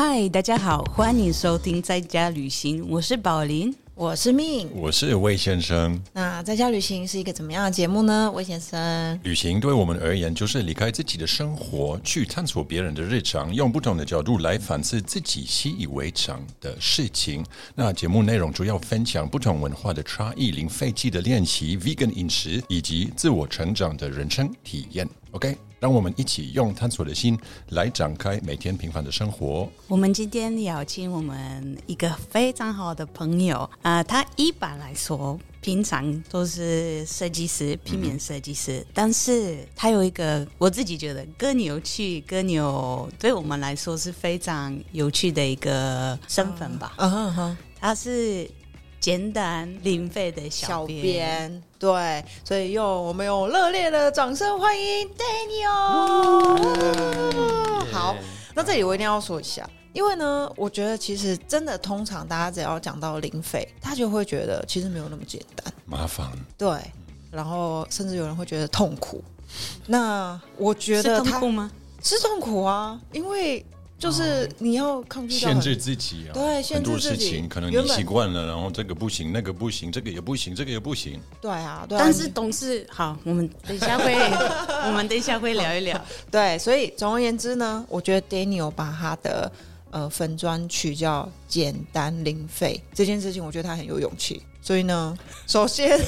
[0.00, 3.74] 嗨，大家好，欢迎收听在家旅行，我是宝林。
[3.96, 6.00] 我是命，我是魏先生。
[6.12, 8.30] 那在家旅行是一个怎么样的节目呢？
[8.30, 17.44] 魏先生，旅行对我们而言就是离开自己的生活，去探索别人的日常，用不同的角度来反思自己习以为常的事情。
[17.74, 25.08] 那节目内容主要分享不同文化的差异、零废弃的练习、vegan 饮食以及自我成长的人生体验。
[25.32, 25.56] OK。
[25.80, 27.38] 让我们一起用探索的心
[27.68, 29.70] 来展开每天平凡的生活。
[29.86, 46.94] 我们今天邀请我们一个非常好的朋友啊，他一般来说平常都是设计师、平面设计师，但是他有一个我自己觉得更有趣、更有对我们来说是非常有趣的一个身份吧。
[46.96, 48.50] 嗯哼，他是。
[49.00, 55.70] 简单零费的小编，对，所以用我们用热烈的掌声欢迎 Daniel。
[57.92, 58.16] 好，
[58.52, 66.26] 那这里我一定要说一下，因为呢，我觉得其实真的，通常大家只要讲到零费，他就会觉得其实没有那么简单，麻烦。
[66.56, 66.80] 对，
[67.30, 69.22] 然后甚至有人会觉得痛苦。
[69.86, 71.70] 那我觉得痛苦吗？
[72.02, 73.64] 是痛苦啊，因为。
[73.98, 81.20] 就是你要抗拒限制自己啊，对，很多事情可能你习惯了，然后这个不行，那个不行，这个也不行，这个也不行。
[81.40, 84.14] 对啊，对但是董事好，我们等一下会，
[84.86, 86.00] 我们等一下会聊一聊。
[86.30, 89.50] 对，所以总而言之呢，我觉得 Daniel 把他的
[89.90, 94.40] 呃粉砖取叫简单零费这件事情，我觉得他很有勇气。
[94.60, 95.98] 所以呢， 首先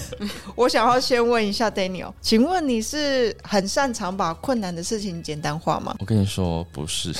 [0.55, 5.97] 我想要先问一下 Daniel，请问你是很擅长把困难的事情简单化吗？
[5.98, 7.12] 我跟你说，不是，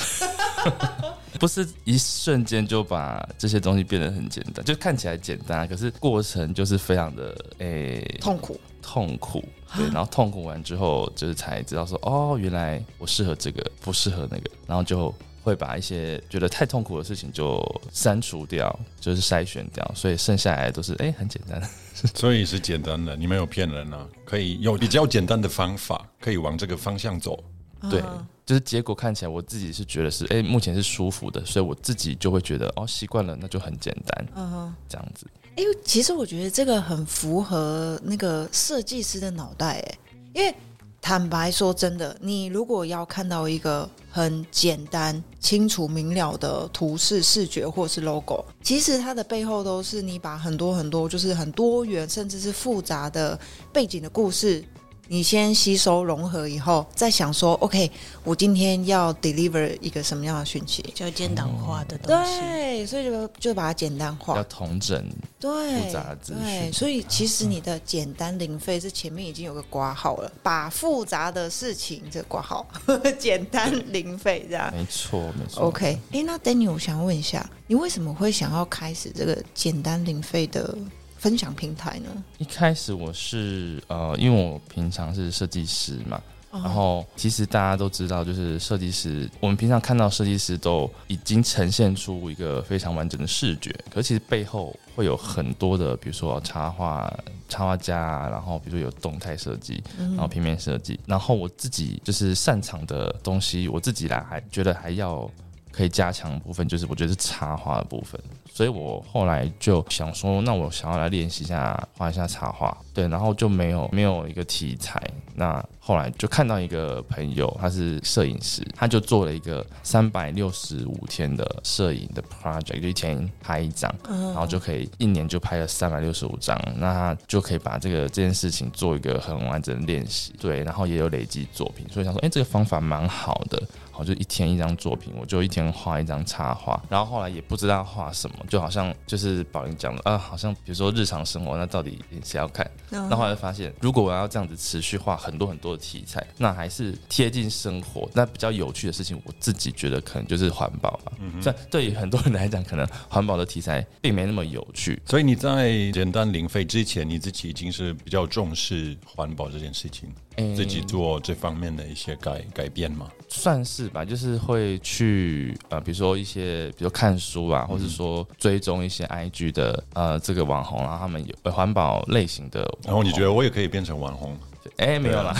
[1.39, 9.43] 不是一瞬间就把这些东西变得很简单，就看起来简单，可是过程就是非常的诶痛苦，痛苦，
[9.75, 15.13] 对，然后痛苦完之后，就是才知道说，哦，原来我适合这个，不适合那个，然后就。
[15.43, 17.59] 会把一些觉得太痛苦的事情就
[17.91, 21.61] 删除掉，就是筛选掉，所以剩下来都是哎很简单，
[22.13, 27.43] 所以是简单的，你没有骗人啊，可以用比较简单的方法，可以往这个方向走。
[27.89, 28.01] 对，
[28.45, 35.25] 就是结果看起来我自己是觉得是哎目前是舒服的，所以我自己就会觉得哦习惯了，那就很简单，嗯，这样子。
[35.55, 39.97] 哎，其实我觉得这个很符合那个设计师的脑袋，哎，
[40.33, 40.55] 因为。
[41.01, 53.37] 坦白说，真的，你如果要看到一个很简单、清楚明了的图示、视觉或是 logo，其实它的背后都是你把很多很多，就是很多元甚至是复杂的
[53.73, 54.63] 背景的故事。
[55.11, 57.91] 你先吸收融合以后，再想说，OK，
[58.23, 60.81] 我今天要 deliver 一个什么样的讯息？
[60.95, 62.39] 就简单化的东西。
[62.39, 65.05] 对，所以就就把它简单化，要同整
[65.37, 66.71] 对复杂资讯。
[66.71, 72.65] 所以其实你的简单零费是前面已经有个挂号了，把复杂的事情这挂号，
[73.19, 74.73] 简单零费这样。
[74.73, 75.63] 没错，没错。
[75.65, 80.73] OK，哎，那 Danny，我想问一下，你为什么会想要开始这个简单零费的？
[81.21, 82.09] 分享平台呢？
[82.39, 86.19] 一开始我是呃，因为我平常是设计师嘛，
[86.51, 97.13] 然后其实大家都知道，就是设计师，我们平常看到设计师都已经呈现出一个非常完整的视觉，可其实背后会有很多的，比如说插画、
[97.47, 105.29] 插画家，然后比如说有动态设计，然后平面设计，然后我自己就是擅长的东西，我自己来还觉得还要
[105.71, 108.19] 可以加强的部分，就是我觉得是插画的部分。
[108.53, 115.01] 所以我后来就想说，那我想要来练习一下画一下插画，对，然后就没有没有一个题材。
[115.33, 133.63] 那后来就看到一个朋友，他是摄影师，他就做了一个三百六十五天的摄影的 project，就一天拍一张，然后就可以一年就拍了三百六十五张，那他就可以把这个这件事情做一个很完整的练习，对，然后也有累积作品，所以想说，哎，这个方法蛮好的。
[133.91, 142.69] 好，就一天一张作品，我就一天画一张插画，然后后来也不知道画什么，就好像就是宝林讲的啊，好像比如说日常生活，那到底谁要看？
[142.89, 151.11] 那后来发现，如果我要这样子持续画很多很多的题材，那还是贴近生活，那比较有趣的事情，我自己觉得可能就是环保吧。
[151.41, 155.01] 这对于很多人来讲，可能环保的题材并没那么有趣。
[155.05, 160.09] 所以你在简单零费之前，你自己已经是比较重视环保这件事情。
[160.55, 163.11] 自己做这方面的一些改改变吗？
[163.29, 172.61] 算是吧，就是会去呃，比如说一些，比如看书啊，或者说追踪一些 IG 的呃这个网红，然后他们有环保类型的。
[172.83, 174.37] 然后你觉得我也可以变成网红？
[174.77, 175.33] 哎，没有啦，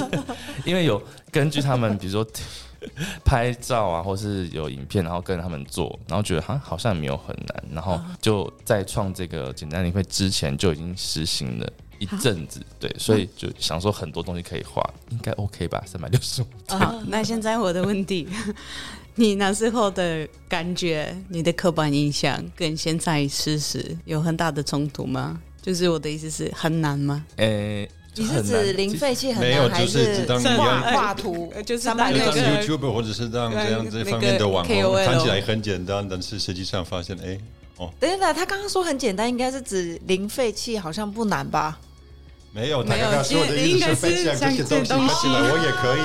[0.66, 1.00] 因为有
[1.30, 2.26] 根据他们，比如说
[3.24, 11.72] 拍照啊，或是有影片，然后跟他们做，然后觉得哈好像没有很难，然后就在创这个简单领会之前就已经实行了。
[12.00, 15.80] 一阵子，对，所以就想说很多东西可以画，应该 OK 吧？
[15.86, 16.46] 三百六十五。
[16.66, 18.26] 好，那现在我的问题，
[19.14, 25.38] 你那时候的感觉，你的刻板印象跟现在事实有很大的冲突吗？
[25.60, 27.22] 就是我的意思是很难吗？
[27.36, 37.38] 诶、你是指零废弃很难，还是当画你要画图呃 就是三百当当那个六十 YouTube 或者是当这样这那个方面的网红看起来很简单，但是实际上发现，哎，
[37.98, 41.78] 等一下，他刚刚说很简单，应该是指零废弃，好像不难吧？
[42.52, 46.00] 没有，他没有刚刚说的意思是分享这些东西，合起来我也可以。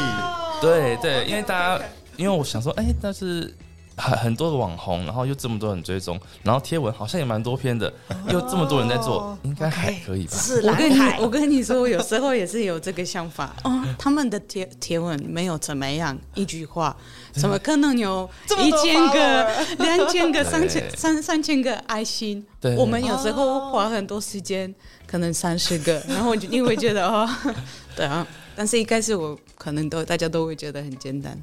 [0.62, 1.84] 对对，因为大家，
[2.18, 3.54] 因为我想说，哎、但是
[3.98, 7.92] 很很多的网红，然后又这么多人追踪，然后贴文好像也蛮多篇的，
[8.30, 10.38] 又这么多人在做，应该还可以吧？
[10.38, 13.84] 是我跟你，我跟你说，我有时候也是有这个想法哦。
[13.98, 16.96] 他们的贴贴文没有怎么样，一句话，
[17.34, 19.50] 怎么 可能有一千个、
[19.80, 22.46] 两千个、三千、 三三千个爱心？
[22.60, 24.74] 对我们有时候花很多时间，
[25.08, 27.30] 可能三十个，然后你会觉得哦，
[27.96, 28.26] 对啊。
[28.58, 31.38] 但是一开始我可能都大家都会觉得很简单。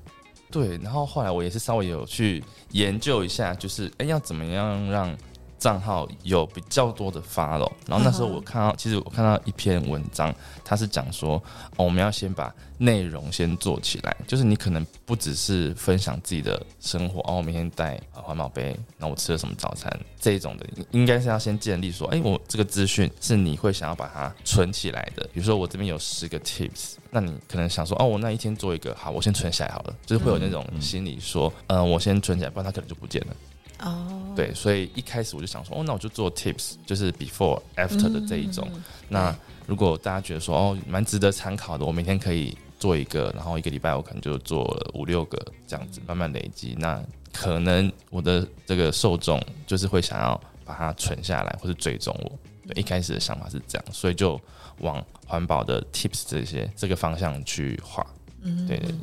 [0.52, 5.16] 对，然后后来我也是稍微有去研究一下，就是哎要怎么样让
[5.58, 7.72] 账号有比较多的 follow。
[7.86, 11.42] 然后那时候我看到，其实我看到一篇文章，它是讲说，
[11.76, 25.22] 哦，我们要先把内容先做起来，就是你可能不只是分享自己的生活，哦，我每天带呃环保杯，那我吃了什么早餐这一种的，应该是要先建立说，哎，我这个资讯是你会想要把它存起来的。
[25.34, 33.36] 比如说我这边有十个 tips，那你可能想说，哦，我那一天做一个，好，我先存起来好了，就是会有那种心理说，嗯、我先存起来，不然它可能就不见了。
[33.80, 38.66] 哦，对，所以一开始我就想说，哦，那我就做 tips，就是 before after 的这一种。
[39.08, 39.36] 那
[39.66, 46.74] 如果大家觉得说，哦，蛮值得参考的，我每天可以做一个，然后一个礼拜我可能就做了五六个这样子，慢慢累积。
[46.76, 47.00] 那
[47.32, 52.32] 可能我的这个受众就是会想要把它存下来，或是追踪我。
[52.66, 54.40] 对，一开始的想法是这样，所以就
[54.80, 58.04] 往环保的 tips 这些这个方向去画。
[58.40, 58.98] 嗯，对对对。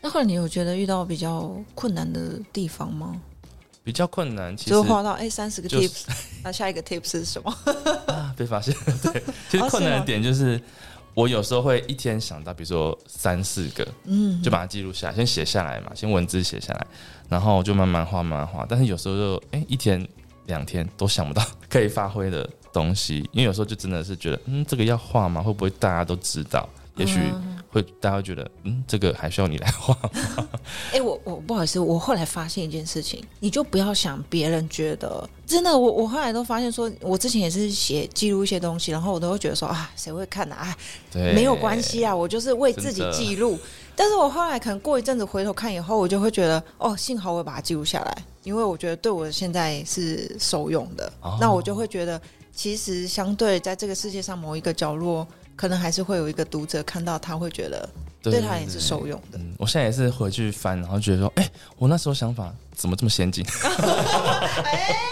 [0.00, 3.14] 那后来你有觉得遇到比较困难的地方吗？
[3.84, 6.02] 比较困难，其实就画到哎三十个 tips，
[6.42, 7.56] 那下一个 tips 是什么？
[8.12, 8.74] 啊，被发现。
[9.02, 10.60] 对， 其实哦困难的点就是，
[11.14, 16.86] 我有时候会一天想到，比如说三四个，嗯，就把它记录下来，先写下来嘛，先文字写下来，
[17.28, 18.64] 然后就慢慢画，慢慢画。
[18.68, 20.06] 但是有时候就哎、一天
[20.46, 25.42] 两天都想不到 可以发挥的东西，因为有时候就真的是觉得，嗯，这个要画吗？
[25.42, 26.68] 会不会大家都知道？
[26.96, 27.18] 也许
[27.70, 30.10] 会大家会觉得，嗯，这个还需要你来画吗？
[30.92, 40.56] 哎、我我不好意思，我后来发现一件事情，你就不要想别人觉得真的，我我后来都发现说，我之前也是写记录一些东西，然后我都会觉得说啊，谁会看啊？
[40.56, 40.76] 啊，
[41.12, 43.58] 对，没有关系啊，我就是为自己记录。
[43.96, 51.12] 但是我后来可能过一阵子回头看以后，我就会觉得，哦，幸好我把它记录下来，因为我觉得对我现在是受用的。
[51.20, 52.18] 哦那我就会觉得，
[52.54, 55.26] 其实相对在这个世界上某一个角落，
[55.60, 57.86] 可能还是会有一个读者看到，他会觉得
[58.22, 59.36] 对他也是受用的。
[59.36, 61.46] 嗯，我现在也是回去翻，然后觉得说，哎、
[61.76, 63.44] 我那时候想法怎么这么先进？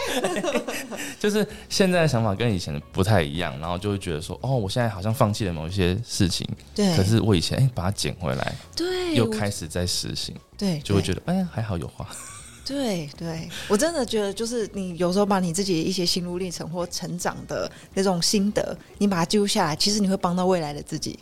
[1.21, 12.09] 就是现在的想法跟以前不太一样，然后就会觉得说，哦，我现在好像放弃了某一些事情，对，可是我以前哎、把它捡回来，对又开始在实行，对，就会觉得得，哎呀，还好有画。
[12.69, 21.19] 对对，我真的觉得就是你有时候把你自己一些心路历程或成长的那种心得，你把它记录下来，其实你会帮到未来的自己。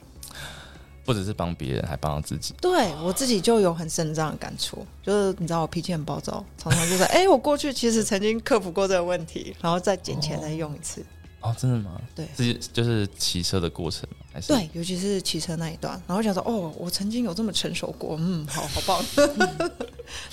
[1.05, 2.53] 不只是帮别人，还帮到自己。
[2.61, 11.01] 对我自己就有很深这样的感触，就是你知道我脾气很暴躁，常常就是哎、我过去其实曾经克服过这个问题，然后再捡起来再用一次。
[11.01, 11.16] 哦，
[11.59, 12.01] 真的吗？
[12.15, 19.05] 对这就是骑车的过程吗，还是对，尤其是骑车那一段，然后想说哦，我曾经有这么成熟过，嗯，好好棒，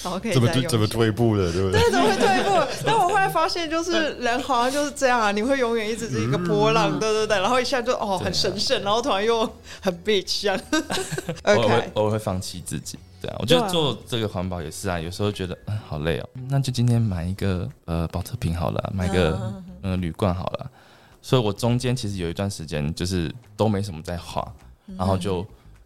[0.04, 1.82] 然后可以怎么再用一下怎么退步了，对不对？
[1.82, 2.74] 对，怎么会退步？
[2.86, 9.50] 但我后来发现，就是人好像就是这样啊，你会永远一直是一个波浪，对对对，然后一下就哦很神圣，然后突然又
[9.82, 10.60] 很 bitch 这样。
[11.44, 12.98] 偶尔偶尔会放弃自己。
[13.22, 20.70] 对啊，我觉得做这个环保也是啊，有时候觉得嗯好累哦，那就今天买一个呃保特瓶好了，买个嗯呃铝罐好了。
[21.24, 24.54] 所以我中间其实有一段时间就是都没什么在画，
[24.96, 25.44] 然后就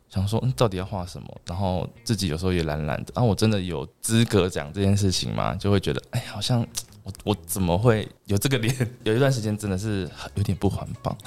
[0.10, 5.56] 想说嗯到底要画什么，然后自己有时候也懒懒的，然后我真的有资格讲这件事情吗？
[5.56, 6.68] 就会觉得哎好像。
[7.08, 8.76] 我我怎么会有这个脸？
[9.06, 11.18] 有一段时间真的是有点不环保，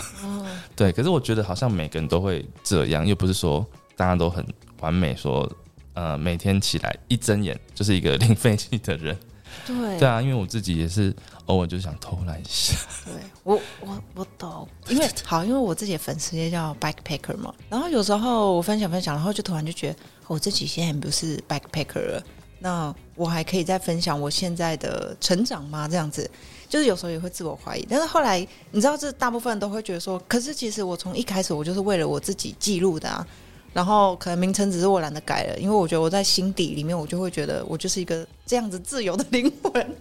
[0.76, 0.92] 对。
[0.92, 4.46] 可是我觉得好像每个人都会这样，又不是说大家都很
[4.80, 5.50] 完美，说
[5.94, 9.16] 呃每天起来一睁眼就是一个 零废弃的人。
[9.66, 11.14] 对对啊，因为我自己也是
[11.46, 12.74] 偶尔就想偷懒一下。
[13.04, 22.22] 对我我我懂，因为好，因为我自己的粉丝也叫 backpacker 嘛，然后有时候我分享分享，然后就突然就觉得我自己现在不是 backpacker 了，
[22.58, 25.86] 那我还可以再分享我现在的成长吗？
[25.88, 26.30] 这样子，
[26.68, 28.38] 就是有时候也会自我怀疑，但是后来
[28.70, 33.26] 你知道，这大部分人都会觉得说，可是其实我从一开始我就是为了我自己记录的啊。
[33.72, 39.96] 然后可能名称只是我懒得改了，因为我觉得我在心底里面，我就会觉得我就是一个这样子自由的灵魂，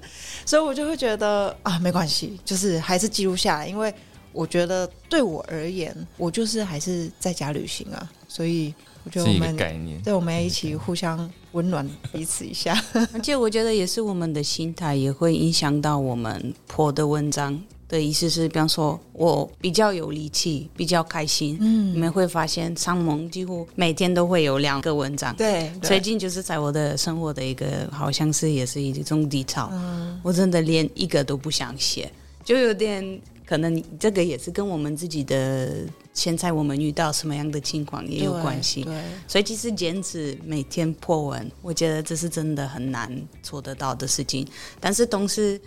[0.46, 3.94] 所以我就会觉得啊，没关系，就是还是记录下来，因为
[4.32, 8.74] 我觉得对我而言，我就是还是在家旅行啊， 所以
[9.04, 9.56] 我觉得我们。
[10.04, 12.80] 对，我们也一起互相温暖彼此一下。
[13.14, 25.36] 而且我觉得也是我们的心态也会影响到我们破的文章的意思是，比方说我比较有力气，比较开心，嗯你们会发现商盟几乎每天都会有两个文章。
[25.36, 32.12] 对，最近就是在我的生活的一个，好像是也是一种低潮，嗯我真的连一个都不想写，
[32.46, 38.84] 就有点可能这个也是跟我们自己的现在我们遇到什么样的情况也有关系。
[38.84, 44.48] 对，所以其实坚持每天破文，我觉得这是真的很难做得到的事情。
[44.80, 45.60] 但是同时，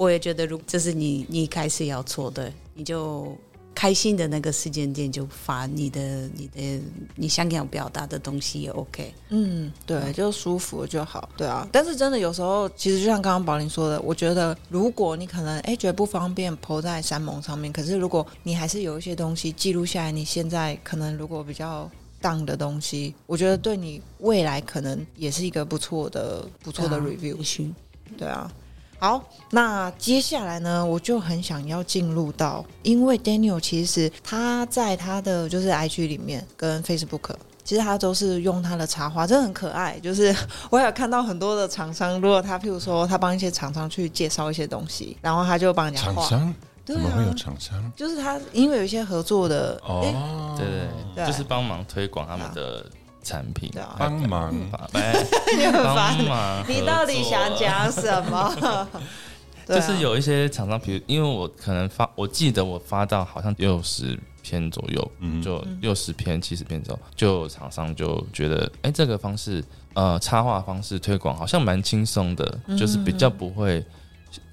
[0.00, 3.36] 我也觉得，如这是你你开始要做的，你就
[3.74, 6.82] 开心的那个时间点就发你的你的
[7.16, 9.12] 你想要表达的东西也 OK。
[9.28, 11.68] 嗯，对，就舒服就好，对啊。
[11.70, 21.90] 但是真的有时候，其实就像刚刚宝林说的，我觉得如果你可能哎觉得不方便抛在山盟上面，可是如果你还是有一些东西记录下来，你现在可能如果比较。
[22.22, 27.34] 当的东西，我觉得对你未来可能也是一个不错的、不错的 review。
[27.34, 27.72] 也许
[28.18, 28.52] 对啊，
[29.00, 37.34] 好，那接下来呢，我就很想要进入到，因为 Daniel 其实他在他的就是 IG 里面跟 Facebook。
[37.62, 39.96] 其实他都是用他的插画，真的很可爱。
[40.00, 40.34] 就是
[40.70, 46.26] 我有看到很多的厂商，如果他譬如说他帮一些厂商去介绍一些东西，然后他就帮人家画。
[46.26, 46.54] 厂商
[46.84, 47.92] 对怎么会有啊，厂商？
[47.94, 52.84] 就是他因为有一些合作的，诶哦，对对对，就是帮忙推广他们的
[53.22, 54.54] 产品，帮忙。
[54.70, 55.12] 把 哎
[55.56, 58.88] 你很帮烦，忙你到底想讲什么？
[59.66, 65.40] 就是有一些厂商，比如因为我可能发，我记得我发到好像六十篇左右，嗯。
[65.40, 69.62] 就六十篇、七十篇之后，就有厂商就觉得，哎、这个方式，
[69.94, 73.84] 呃，插画方式推广好像蛮轻松的，就是比较不会。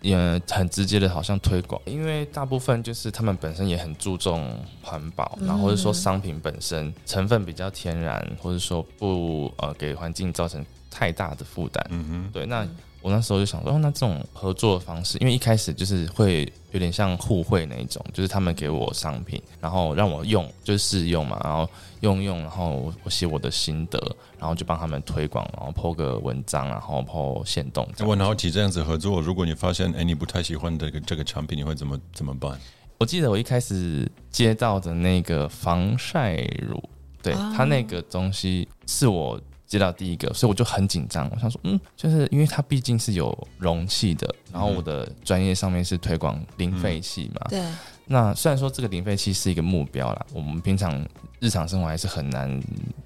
[0.08, 11.86] 也很直接的，好像推广，因为大部分就是他们本身也很注重环保，然后或者说商品本身成分比较天然，或者说不呃给环境造成太大的负担。
[11.90, 12.66] 嗯哼，对，那
[13.02, 21.70] 我那时候就想说，哦，那这种合作的方式，因为一开始就是会有点像互惠那一种，就是他们给我商品，然后让我用，就是试用嘛，然后
[22.02, 23.98] 用用，然后我我写我的心得，
[24.38, 28.10] 然后就帮他们推广，然后 po 个文章，然后 po 线动这样。
[28.10, 32.60] 我很好奇这样子合作，如果你发现哎你不太喜欢这个这个产品，你会怎么怎么办？
[33.00, 36.36] 我记得我一开始接到的那个防晒
[36.68, 36.82] 乳，
[37.22, 41.30] 对、啊它那个东西是我接到第一个，所以我就很紧张。
[41.34, 47.46] 我想说，嗯，就是因为它毕竟是有容器的，然后我的专业上面是推广零废弃嘛。
[47.50, 47.62] 对，
[48.06, 51.06] 那虽然说这个零废弃是一个目标啦，我们平常
[51.40, 52.50] 日常生活还是很难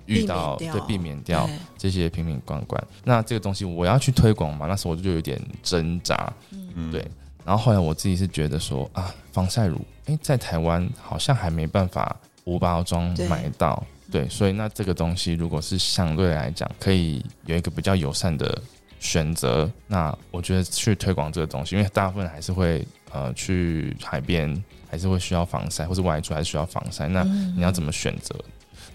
[0.05, 2.81] 遇到，对，避免掉这些瓶瓶罐罐。
[3.03, 6.31] 那这个东西我要去推广嘛，那时候我就有点挣扎。
[6.51, 7.03] 嗯，对，
[7.43, 18.61] 然后后来我自己是觉得说啊，防晒乳，诶，在台湾好像还没办法无包装买到，对，所以那这个东西如果是相对来讲可以有一个比较友善的
[18.99, 28.35] 选择，那我觉得去推广这个东西，因为大部分人还是会呃去海边，还是会需要防晒，或者外出还是需要防晒，那嗯你要怎么选择？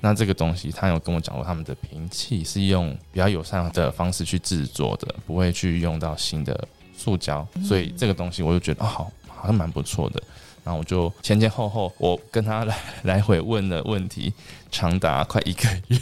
[0.03, 10.23] 那这个东西，他有跟我讲过，他们的瓶器是用比较友善的方式去制作的，不会去用到新的塑胶，所以这个东西我就觉得哦，好，好像蛮不错的。
[10.67, 14.33] 然后我就前前后后，我跟他来来回问的问题，
[14.69, 15.99] 长达快一个月。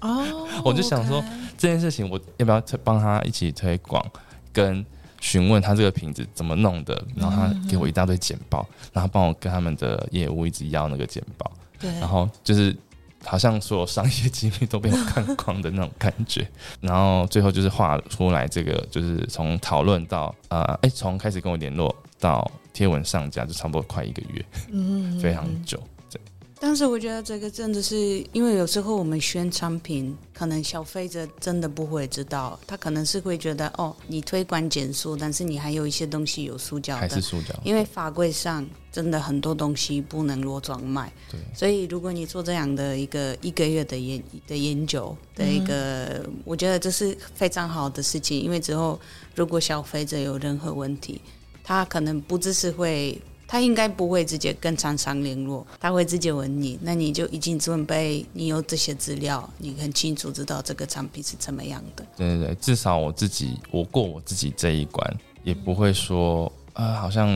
[0.00, 0.26] 哦，
[0.64, 1.24] 我就想说
[1.56, 4.04] 这件事情，我要不要推帮他一起推广，
[4.52, 4.84] 跟
[5.20, 7.00] 询问他这个瓶子怎么弄的？
[7.14, 11.48] 然后他给我一大堆简报，然后帮我跟他们的业务一直要那个简报。
[11.78, 12.76] 对，然后就是
[13.24, 16.44] 好像所有商业机密都被我看光的那种感觉，
[16.82, 25.82] 然后最后就是画出来这个，就是从讨论到呃，哎，从开始跟我联络到贴文上架，就差不多快一个月，嗯非常久。
[26.60, 27.96] 但是我觉得这个真的是，
[28.32, 37.00] 因为有时候我们宣产品，可能消费者真的不会知道，他可能是会觉得哦，你推广减速，但是你还有一些东西有塑胶的。
[37.00, 41.38] 还是，塑胶，因为法规上真的很多东西不能裸装卖，对。
[41.54, 48.98] 所以如果你做这样的一个一个月的研的研究的一个，我觉得这是非常好的事情，因为之后
[49.36, 51.20] 如果消费者有任何问题，
[51.68, 53.20] 他可能不只是会。
[53.50, 62.04] 他应该不会直接跟厂商联络，他会直接问你，那你就已经准备，你有这些资料，你很清楚知道这个产品是怎么样的。
[62.14, 67.28] 对对对，至少我自己我过我自己这一关，也不会说呃，好像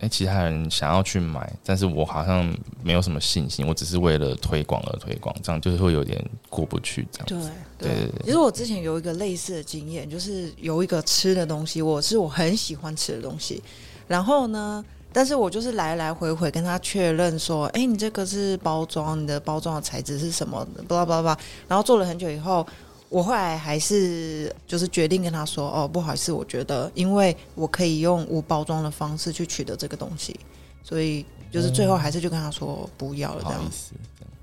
[0.00, 2.52] 哎、其他人想要去买，但是我好像
[2.82, 7.26] 没有什么信心，我只是为了推广而推广，这样就是会有点过不去这样。
[7.28, 7.38] 对
[7.78, 13.62] 对对对其实我之前有一个类似的经验，就是有一个吃的东西，我是我很喜欢吃的东西，
[14.08, 20.66] 然后呢，但是我就是来来回回跟他确认说，哎，你这个是包装，你的包装的材质是什么？
[20.88, 21.38] 巴拉巴拉巴拉，
[21.68, 22.66] 然后做了很久以后。
[23.08, 30.38] 我后来还是就是决定跟他说，哦，不好意思，我觉得因为我可以用无包装的方式去取得这个东西，
[30.82, 33.72] 所以就是最后还是就跟他说不要了这样不好意。
[33.72, 33.92] 思，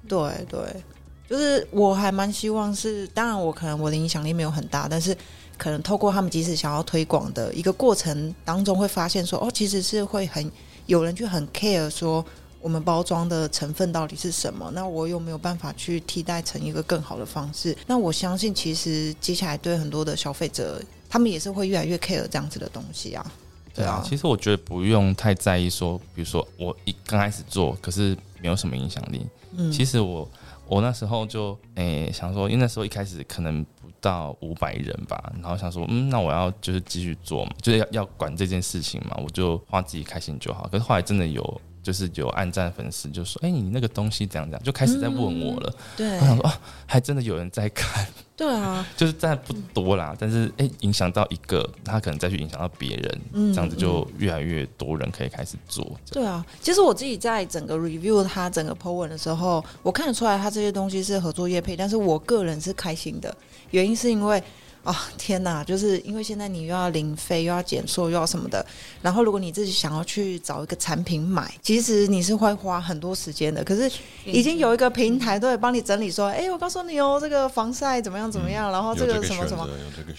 [0.08, 0.84] 对对，
[1.30, 5.16] 就是我还蛮希望是，当然我可能我的影响力没有很大，但是
[5.58, 10.52] 可能透过他们即使想要推广的一个过程当中，会发现说，哦，其实是会很
[10.88, 12.26] 有人去很 care 说
[12.66, 17.78] 我们包装的成分到底是什么，那我有没有办法去替代成一个更好的方式？
[17.86, 23.24] 那我相信，其实接下来对很多的消费者，他们也是会越来越 care 这样子的东西啊。
[23.72, 29.28] 对啊，其实我觉得不用太在意说，比如说我一刚开始做，可是没有什么影响力。
[29.56, 30.28] 嗯，其实我
[30.68, 40.68] 我那时候就诶、想说，因为那时候一开始可能不到五百人吧，然后想说，嗯，那我要就是继续做嘛，就是要要管这件事情嘛，我就花自己开心就好。
[40.72, 41.62] 可是后来真的有。
[41.86, 45.72] 就是有暗赞粉丝就说：“哎、你那个东西怎样怎样？”就开始在问我了。
[45.96, 48.04] 对我想说啊，还真的有人在看，
[48.36, 55.96] 对啊， 就是但不多啦，但是哎，影响到一个，他可能再去影响到别人，嗯这样子就越来越多人可以开始做。
[56.12, 63.38] 对啊，其实我自己在整个 review 他整个 po 文的时候，我看得出来他这些东西是合作业配，但是我个人是开心的，
[63.70, 64.42] 原因是因为。
[64.86, 65.64] 啊、天哪！
[65.64, 68.64] 就是因为现在你又要零费，又要减塑，又要什么的，
[69.02, 73.64] 然后如果你自己想要去找一个产品买，其实你是会花很多时间的。
[73.64, 73.92] 可是
[74.24, 79.68] 已经有一个平台都会帮你整理说，哎，我告诉你哦，这个防晒怎么样怎么样，然后这个什么什么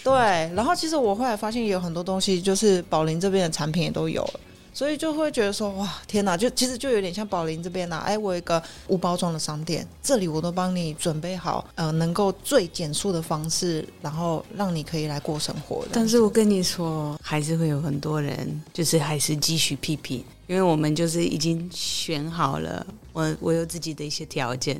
[0.02, 0.12] 对，
[0.54, 4.40] 然后其实我后来发现也有很多东西，就是宝林这边的产品也都有了。
[4.76, 6.36] 所以就会觉得说，哇，天哪！
[6.36, 15.92] 就其实就有点像宝林这边呐、哎，我有一个无包装的商店，这里我都帮你准备好，呃，能够最减速的方式，然后让你可以来过生活的。
[15.94, 24.78] 但是我跟你说，还是会有很多人，就是还是继续批评，因为我们就是已经选好了，我我有自己的一些条件，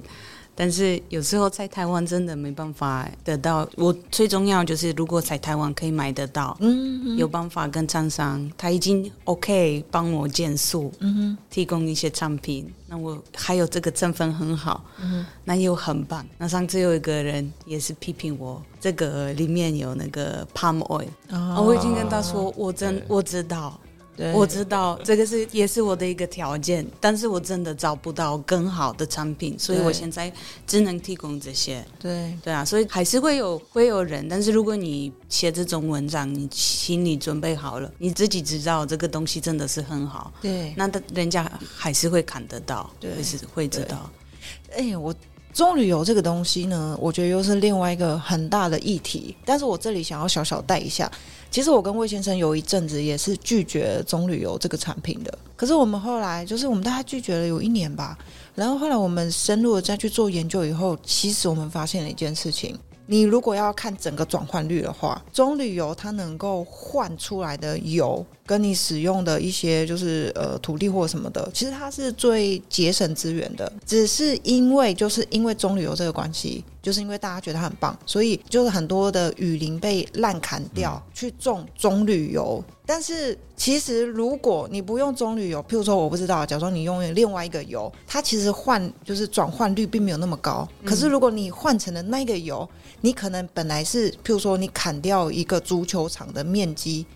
[0.56, 3.68] 但是有时候在台湾真的没办法得到。
[3.76, 16.26] 我最重要就是，如果在台湾可以买得到，嗯，有办法跟厂商他已经 OK 帮我减速，嗯哼，提供一些产品，那我还有这个成分很好，嗯那又很棒。
[16.38, 21.06] 那上次有一个人也是批评我，这个里面有那个 palm oil，、
[21.62, 23.78] 我已经跟他说，我真我知道，
[24.16, 24.32] 对。
[24.32, 30.32] 我知道这个是也是我的一个条件，但是我真的找不到更好的产品，所以我现在
[30.66, 31.84] 只能提供这些。
[31.98, 32.32] 对。
[32.42, 43.14] 对啊，所以还是会有会有人，但是如果你写这种文章，你心里准备好了，你自己知道这个东西真的是很好，对，那的人家还是会看得到，对。
[43.14, 44.10] 会是会知道。
[44.76, 45.14] 哎、我
[45.56, 49.34] 中旅游这个东西呢，我觉得又是另外一个很大的议题。
[49.42, 51.10] 但是我这里想要小小带一下，
[51.50, 55.38] 其实我跟魏先生有一阵子也是拒绝中旅游这个产品的。
[55.56, 58.18] 可是我们后来就是我们大概拒绝了有一年吧，
[58.54, 62.78] 然后后来我们深入的再去做研究以后，其实我们发现了一件事情。
[63.06, 73.72] 你如果要看整个转换率的话，棕榈油它能够换出来的油，跟你使用的一些就是呃土地或什么的，其实它是最节省资源的。
[73.84, 82.62] 只是因为就是因为棕榈油这个关系，就是因为大家觉得它很棒，所以就是很多的雨林被滥砍掉，去种棕榈油。
[82.88, 90.68] 但是其实如果你不用棕榈油，譬如说我不知道，假如说你用另外一个油，它其实换就是转换率并没有那么高。
[90.84, 92.68] 可是如果你换成了那个油，
[93.00, 97.06] 你可能本来是譬如说你砍掉一个足球场的面积，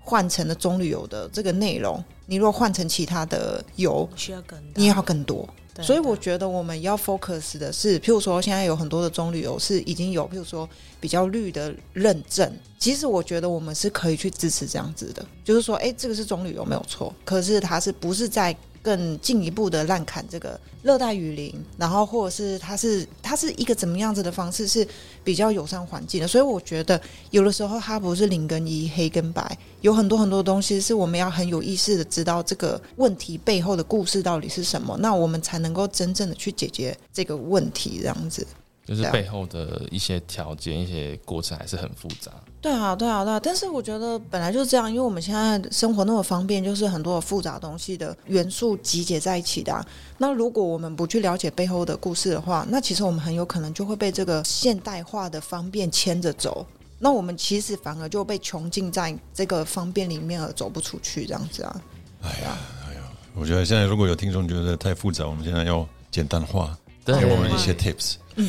[0.00, 5.48] 换成了棕榈油的这个内容，你如果换成其他的油，需要更你也要更多。
[5.82, 10.68] 所以我觉得我们要 focus 的是，譬如说现在有很多的棕榈油是已经有，譬如说
[11.00, 12.48] 比较绿的认证。
[12.78, 24.86] 其实我觉得我们是可以去支持这样子的，就是说，哎，这个是棕榈油没有错，可是它是不是在更进一步的滥砍这个热带雨林，然后或者是它是它是一个怎么样子的方式是
[25.24, 26.28] 比较友善环境的。
[26.28, 38.46] 所以我觉得有的时候它不是零跟一，黑跟白，有很多很多东西是我们要很有意识的知道这个问题背后的故事到底是什么，那我们才能够真正的去解决这个问题，这样子。
[38.84, 42.30] 就是背后的一些条件、一些过程还是很复杂。
[42.64, 43.38] 对啊，对啊，对啊。
[43.38, 49.86] 但是我觉得本来就是这样，因为我们现在生活那么方便，就是很多复杂东西的元素集结在一起的、啊。
[50.16, 56.66] 那如果我们不去了解背后的故事的话，那其实我们很有可能就会被这个现代化的方便牵着走。
[56.98, 61.82] 那我们其实反而就被穷尽在这个方便里面而走不出去，这样子啊。
[62.22, 62.56] 哎呀，
[62.88, 63.02] 哎呀，
[63.34, 66.74] 我觉得现在如果有听众觉得太复杂，我们现在要简单化，
[67.04, 68.14] 给我们一些 tips。
[68.34, 68.46] 对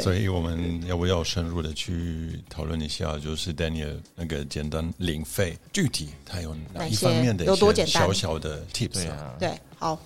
[0.00, 10.00] 所以我们要不要深入的去讨论一下，就是 Daniel 那个简单零费，具体它有哪一方面的一些有多简单小小的 tips 啊，对，好。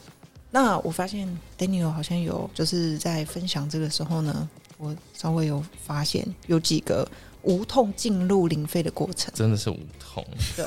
[0.50, 1.28] 那我发现
[1.58, 7.06] Daniel 好像有就是在分享这个时候呢，我稍微有发现有几个
[7.42, 9.30] 无痛进入零费的过程。
[9.34, 10.26] 真的是无痛。
[10.56, 10.64] 对，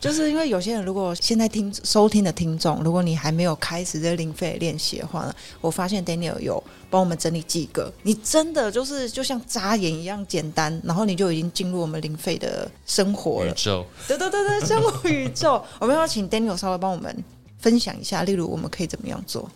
[0.00, 13.50] 就是因为有些人如果现在听收听的听众，如果你还没有开始这零费练习的话呢，我发现 Daniel 有帮我们整理几个，你真的就是就像眨眼一样简单，然后你就已经进入我们零费的生活了。
[13.50, 17.14] 宇宙对对对对，生活宇宙， 我们要请 Daniel 稍微帮我们
[17.58, 19.46] 分享一下，例如我们可以怎么样做？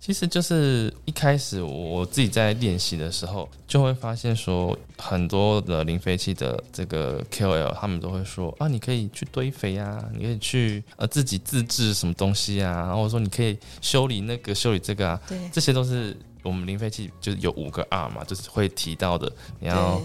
[0.00, 15.38] 其实就是一开始我自己在练习的时候，就会发现说，很多的零废弃的这个 KOL 他们都会说啊，你可以去堆肥啊，你可以去呃自己自制什么东西啊，然后说你可以修理那个修理这个啊，对。
[15.52, 20.00] 这些都是我们零废弃就是有五个 R 嘛，就是会提到的，你要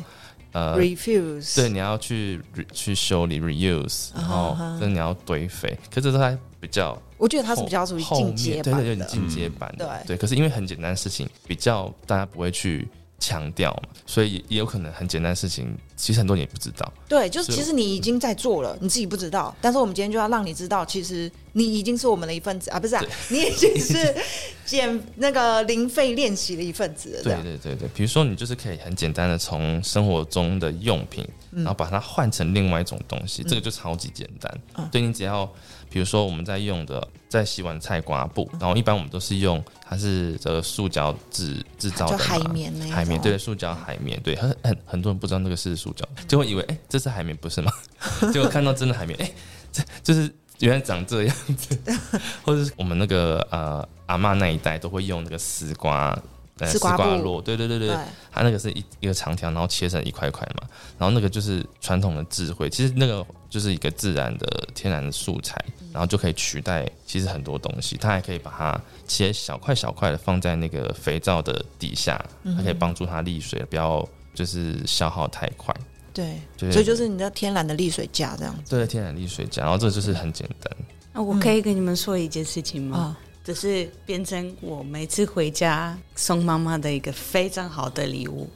[0.52, 2.42] 呃 refuse，对，你要去
[2.74, 9.06] 去修理 reuse，然后啊哈跟你要堆肥，可这都还比较我觉得它是比较属于进阶版的。
[9.06, 10.18] 进阶版的，嗯对。
[10.18, 12.88] 可是因为很简单的事情，比较大家不会去
[13.20, 16.92] 强调嘛，所以也也有可能很简单的事情，其实很多人也不知道。
[17.08, 19.56] 对，就是是其实你已经在做了，你自己不知道。
[19.62, 24.14] 但是我们今天就要让你知道，其实你已经是我们的一份子啊，不是啊，你已经是
[24.66, 27.24] 减那个零费练习的一份子了。
[27.24, 34.60] 对对对对，比如说你就是可以很简单的从生活中的用品，嗯然后把它换成另外一种东西，这个就超级简单。
[34.76, 35.50] 嗯对你只要，
[35.90, 47.72] 比如说我们在用的在洗碗菜瓜布，然后一般我们都是用它是这个塑胶制制造的嘛海绵对，塑胶海绵对，很很很多人不知道那个是塑胶，就会以为哎、这是海绵不是吗？
[48.34, 49.32] 结果看到真的海绵，哎、
[49.72, 51.78] 这就是原来长这样子，
[52.44, 56.18] 或者是我们那个呃阿嬷那一代都会用那个丝瓜。
[56.60, 57.98] 呃，丝丝瓜络，对对对对，对
[58.32, 65.58] 它那个是一一个长条，然后切成一块块嘛，然后那个就是传统的智慧，其实那个就是一个自然的天然的素材，
[65.92, 72.24] 然后就可以取代其实很多东西，它还可以把它切小块小块的放在那个肥皂的底下，
[72.56, 75.76] 它可以帮助它沥水，不要就是消耗太快。
[76.14, 80.72] 对，对所以就是你的天然的沥水架这样子对，天然沥水架，然后这就是很简单。
[81.12, 83.18] 那我可以跟你们说一件事情吗？
[83.46, 83.48] 啊。
[83.48, 88.50] 只是变成我每次回家送妈妈的一个非常好的礼物。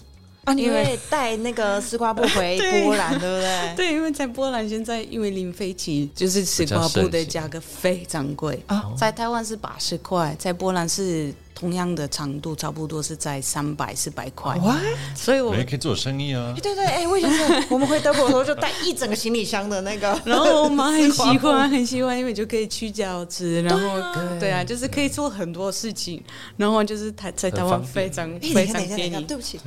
[0.45, 3.75] 啊，因为带那个丝瓜布回 波兰，对不对？
[3.75, 14.55] 对，因为在波兰现在因为零飞起，就是丝瓜布的价格非常贵啊在台湾是八十块，在波兰是同样的长度，差不多是在三百四百块。
[14.59, 14.79] 哇，
[15.13, 16.55] 所以我我也可以做生意啊。
[16.63, 26.23] 对对，哎，我以前我们回德国的时候就带一整个行李箱的那个， 然后我妈很喜欢，很喜欢，因为就可以去饺子，然后对对啊，就是可以做很多事情，
[26.55, 29.19] 然后就是台在台湾非常等一下，等一下。
[29.19, 29.59] 对不起，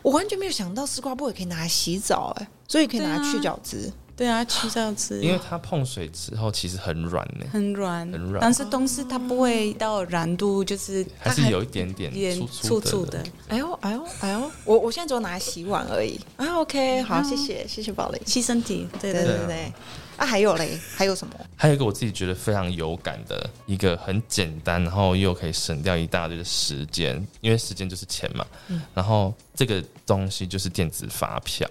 [0.00, 3.92] 我完全没有想到丝瓜布也可以拿来洗澡，哎，所以可以拿来去对啊角质。
[4.16, 13.30] 对啊，去到吃，因为它碰水之后其实很软呢，很软，很软但是东西它不会到软度，就是它还是有一点点点粗粗粗的的。。
[13.48, 16.18] 哎呦，哎呦，哎呦，我我现在只有拿来洗碗而已。
[16.36, 18.20] 啊，OK，好，谢谢，谢谢宝玲。
[18.24, 19.36] 吸身体，对对对对。
[19.38, 19.72] 对对，
[20.16, 21.34] 啊，还有嘞，还有什么？
[21.54, 28.46] 还有一个我自己觉得非常有感的一个很简单，然后又可以省掉一大堆的时间，因为时间就是钱嘛。
[28.94, 31.68] 然后这个东西就是电子发票，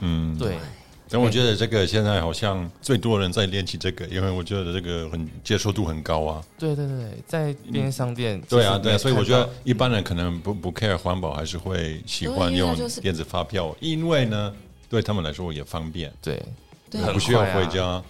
[0.00, 0.56] 嗯，对，
[1.12, 6.42] 但我觉得这个现在好像最多人在练习这个，因为我觉得这个很接受度很高啊。
[6.58, 14.54] 对对对，在便利商店，对啊，对啊，所以我觉得一般人可能不不 care 环保，还是会喜欢用对因为就是电子发票，因为呢，
[14.88, 16.42] 对他们来说也方便，对，
[16.90, 18.02] 对很不需要回家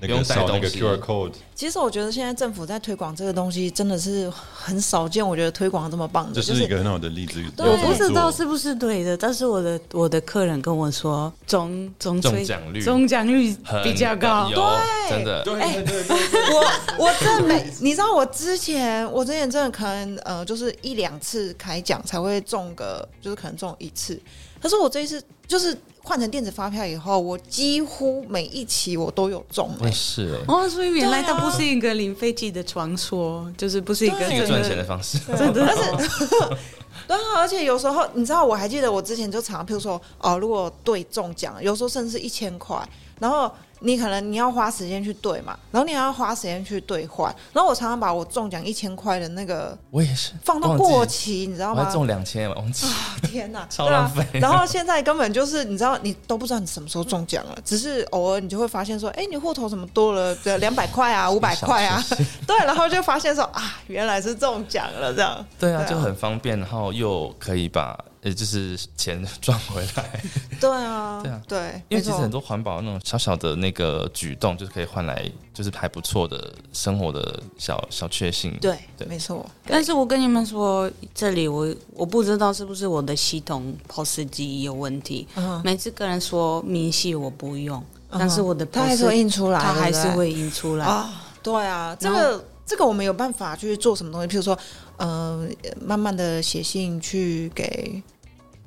[0.00, 1.32] 那个扫那个 QR code。
[1.54, 7.42] 其实我觉得现在政府在推广这个东西真的是很少见，我觉得推广得这么棒的，这就是一个很好的例子。
[7.56, 14.50] 对我不知道是不是对的，但是我的我的客人跟我说，中中中奖率中奖率比较高。
[14.50, 24.20] 对真的，对对对对，我我真的没，你知道我之前我之前真的可能呃，就是一两次开奖才会中个，就是可能中一次。
[24.66, 29.92] 可是我这一次就是换成电子发票以后，我几乎每一期我都有中、我欸。
[29.92, 35.64] 是哎，哦，所以原来它不是一个零飞机的传说，就是不是一个赚钱的方式， 真的。
[37.06, 42.76] 对啊，而且有时候你知道，我还记得我之前就常，譬如说哦，如果对中奖，有时候甚至是一千块，
[43.18, 43.50] 然后
[43.80, 51.90] 你可能你要花时间去兑嘛，然后你还要花时间去兑换，然后我常常把我中奖一千块的那个我也是放到过期，你知道吗？
[51.92, 52.86] 中两千，忘记。
[53.22, 62.02] 天哪， 超浪费然后现在根本就是你知道，你都不知道你什么时候中奖了，只是偶尔你就会发现说，哎，你户头怎么多了两百块啊， 五百块啊，
[62.46, 65.44] 对，然后就发现说啊，原来是中奖了这样。
[65.58, 70.20] 对啊，对啊就很方便，然后又可以把呃就是钱 赚回来。
[70.60, 78.52] 对啊， 对啊对，因为其实很多环保那种小小的那个举动，就是可以换来就是还不错的生活的小小确幸。
[78.60, 79.48] 对，对没错。
[79.64, 85.28] 但是我跟你们说，这里我我不知道是不是我的系统 POS 机有问题。
[85.36, 87.78] 嗯，每次跟人说明细我不用，
[88.10, 90.84] 嗯但是我的它还是印出来，它还是会印出来。
[90.84, 94.26] 啊，对啊，这个这个我们有办法去做什么东西？
[94.26, 94.58] 譬如说，
[94.96, 95.46] 呃，
[95.80, 98.02] 慢慢的写信去给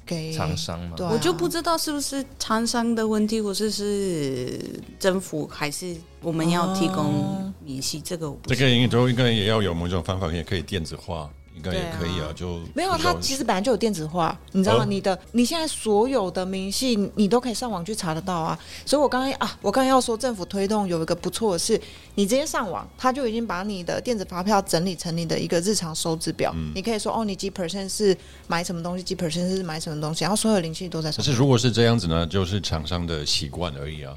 [0.10, 1.12] 给厂商嘛，对啊。
[1.14, 4.60] 我就不知道是不是厂商的问题，或者是
[5.00, 12.32] 政府，还是我们要提供明细，这个我不这个应该都应该也要有某种方法，也可以电子化，应该也可以啊。
[12.34, 14.84] 就没有，它其实本来就有电子化，你知道吗？
[14.84, 18.58] 哦你的你现在所有的明细，你都可以上网去查得到啊。
[18.86, 21.80] 所以我刚刚啊，我刚刚要说，政府推动有一个不错的是，
[22.16, 26.52] 你直接上网，它就已经把你的电子发票整理成你的一个日常收支表。
[26.56, 28.16] 嗯你可以说哦，你几 percent 是
[28.48, 31.18] 买什么东西，几 percent 是买什么东西，然后所有的零息都在上。
[31.18, 34.14] 可是如果是这样子呢，就是厂商的习惯而已啊，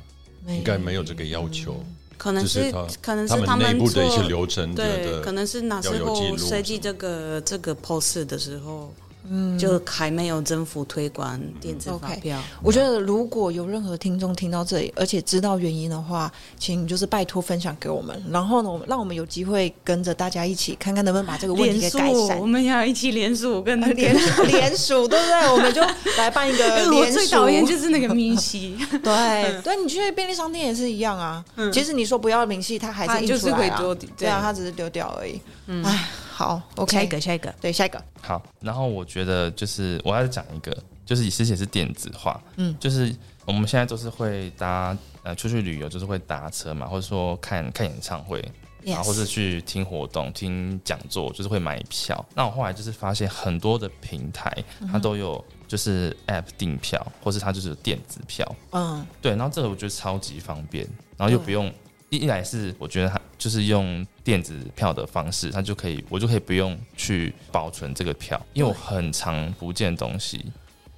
[0.46, 1.82] 应该没有这个要求。
[2.22, 8.94] 可能是是可能是他们内部的一些做流程对，可能是那时候设计这个这个 pose 的时候，
[9.34, 12.38] 嗯，就还没有政府推广电子发票。
[12.62, 22.46] 我觉得如果有任何听众听到这里，而且知道原因的话，请就是拜托分享给我们，然后呢，我们让我们有机会跟着大家一起看看能不能把这个问题给改，善我。
[22.46, 24.14] 们要一起联署跟 那个联
[24.48, 25.50] 联署，对不对？
[25.50, 25.80] 我们就
[26.18, 26.82] 来办一个。
[27.12, 31.42] 最讨厌就是那个明细， 对对，你去便利商店也是一样啊。
[31.72, 35.40] 其实你说不要明细，它还它就是是印出来啊会丢对啊，它只是丢掉而已。
[35.84, 36.08] 哎，
[36.42, 40.76] 好，OK，下一个下一个，对，下一个，好，然后我觉得就是我要讲一个，
[41.06, 42.74] 就是其实也是电子化，嗯。
[42.80, 48.44] 就是我们现在都是会搭呃出去旅游，就是会搭车嘛，或者说看看演唱会，
[48.82, 52.26] 然后或是去听活动、听讲座，就是会买票。
[52.34, 54.52] 那我后来就是发现很多的平台
[54.90, 60.84] 它都有就是 App 订票，或是它就是有电子票，嗯，对，然后这个我觉得超级方便，
[61.16, 61.72] 然后又不用
[62.10, 70.44] 一一来是我觉得它就是用电子票的方式，它就可以我就可以不用去保存这个票，因为我很常不见东西。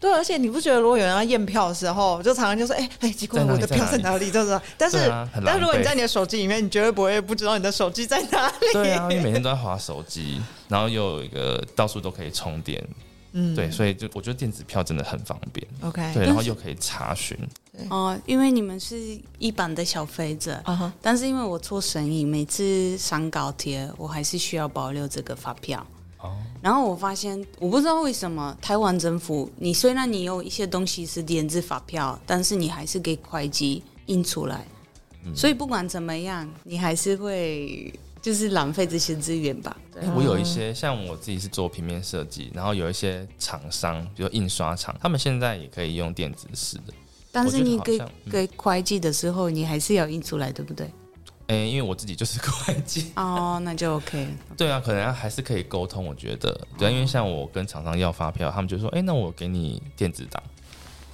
[0.00, 4.30] 对，而且你不觉得如果有人要验票的时候，就常常就说，哎哎，奇怪，在哪里我的票在哪里？
[4.30, 4.98] 就是，但是
[5.46, 8.66] 但如果你在你的手机里面，你绝对不会不知道你的手机在哪里。
[8.74, 12.86] 对啊，你每天都在划手机，然后又有一个到处都可以充电，
[13.36, 17.36] 嗯，对，所以就我觉得电子票真的很方便，，OK，对，然后又可以查询，
[17.90, 20.62] 哦，因为你们是一般的消费者，
[21.02, 25.84] 但是因为我做生意，每次上高铁，我还是需要保留这个发票。
[26.20, 34.64] 哦，然后我发现，我不知道为什么台湾政府，你虽然你有一些东西是电子发票，但是你还是给会计印出来，
[35.24, 35.34] 嗯。
[35.34, 37.92] 所以不管怎么样，你还是会
[38.24, 39.76] 就是浪费这些资源吧。
[39.92, 46.94] 对哎，我有一些像我自己是做平面设计，然后有一些厂商，比如印刷厂，他们现在也可以用电子式的。
[47.30, 50.90] 但是你给给会计的时候，你还是要印出来，对不对？
[51.48, 54.26] 哎、因为我自己就是会计， 哦，那就 OK。
[54.56, 56.06] 对啊，可能还是可以沟通。
[56.06, 60.42] 我觉得，对啊，因为像我跟厂商要发票，他们就说，哎、那我给你电子档。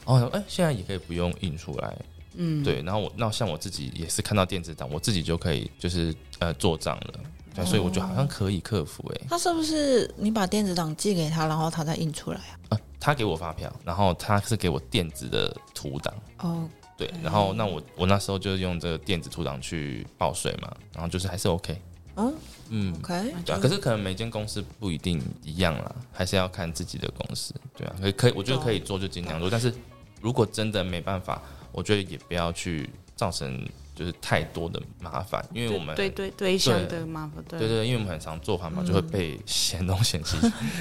[0.05, 1.97] 哦，哎、现在也可以不用印出来，
[2.35, 2.83] 嗯，对。
[2.83, 7.21] 然后我，那像我自己也是看到电子档，我自己就可以就是呃做账了，
[7.55, 12.55] 对，所以我觉得好像可以克服、哎、他是不是你把电子档寄给他，然后他再印出来啊？
[12.71, 21.81] 啊，他给我发票，然后他是给我电子的图档，哦，对，然后那我我那时候就用这个电子图档去报税嘛，然后就是还是 OK，
[22.17, 22.35] 嗯
[22.69, 27.53] 嗯，，OK，对啊，可是可能每间公司不一定一样啦，还是要看自己的公司。
[27.77, 29.75] 对啊，可以可以，我觉得可以做就尽量做，但是
[30.21, 40.37] 如果真的没办法，我觉得也不要去造成就是太多的麻烦，因为我们对对对象的麻烦，对对对，因为我们很常做环保，就会被嫌东嫌西，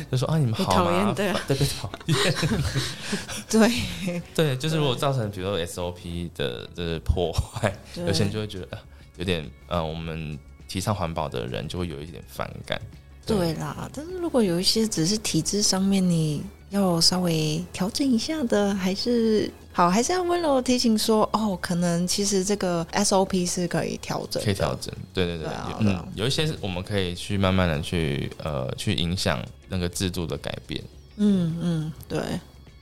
[0.10, 1.32] 就说啊你们好讨厌对。
[1.32, 2.34] 麻烦，对被讨厌，
[3.50, 8.78] 对，对，就是如果造成比如说 SOP 的的破坏，有些人就会觉得呃
[9.18, 12.80] 有点呃我们提倡环保的人就会有一点反感。
[13.26, 25.48] 对啦，但是如果有一些只是体制上面你要稍微调整一下的，还是好，还是要温柔地提醒说，哦，可能其实这个 SOP 是可以调整，可以调整，对对对，
[25.80, 30.84] 嗯，有一些是我们可以去慢慢的去呃去影响那个制度的改变。
[31.18, 32.22] 嗯嗯，对，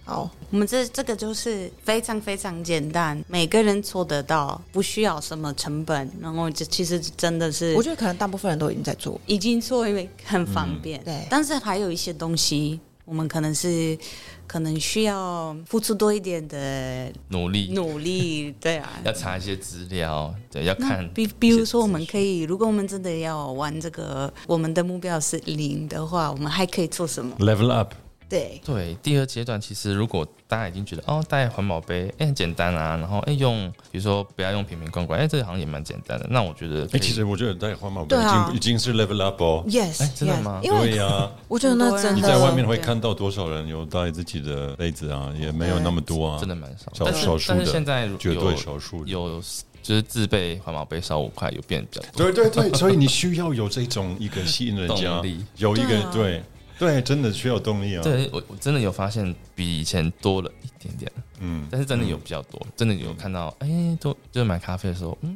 [0.05, 9.19] 好，我们这这个就是非常非常简单，每个人做得到，不需要什么成本，然后这其实真的是我觉得可能大部分人都已经在做。
[9.25, 11.03] 已经做，因为很方便。
[11.03, 13.97] 对但是还有一些东西，我们可能是
[14.45, 18.89] 可能需要付出多一点的努力努力， 对啊。
[19.05, 21.07] 要查一些资料，对，要看。
[21.13, 27.93] 比比如说，我们可以，如果我们真的要玩这个，我们的目标是零的话，我们还可以做什么？level up，
[28.29, 36.27] 对，对，第二阶段其实如果大家已经觉得哦，带环保杯哎、很简单啊，然后哎、用比如说不要用瓶瓶罐罐，哎、这个好像也蛮简单的。
[36.29, 39.63] 那我觉得可哎，以其实我觉得带环保杯已经已经是 level up 哦。
[39.67, 40.59] Yes，哎真的吗？
[40.63, 45.33] 因为对呀，我觉得那真的你在外面会看到多少人有带自己的杯子啊？
[45.39, 49.09] 也没有那么多啊，真的蛮少，少少数的但是现在有绝对少数的。
[49.09, 49.41] 有
[49.81, 52.29] 就是自备环保杯少五块，有变比较多。
[52.29, 56.43] 对对对，所以你需要有这种一个吸引人家动力，有一个对
[56.79, 58.03] 对，真的需要动力啊。
[58.03, 63.67] 对我我真的有发现比以前多了一点点，嗯，但是真的有比较多，真的有看到哎、
[63.99, 65.35] 都就是买咖啡的时候，嗯，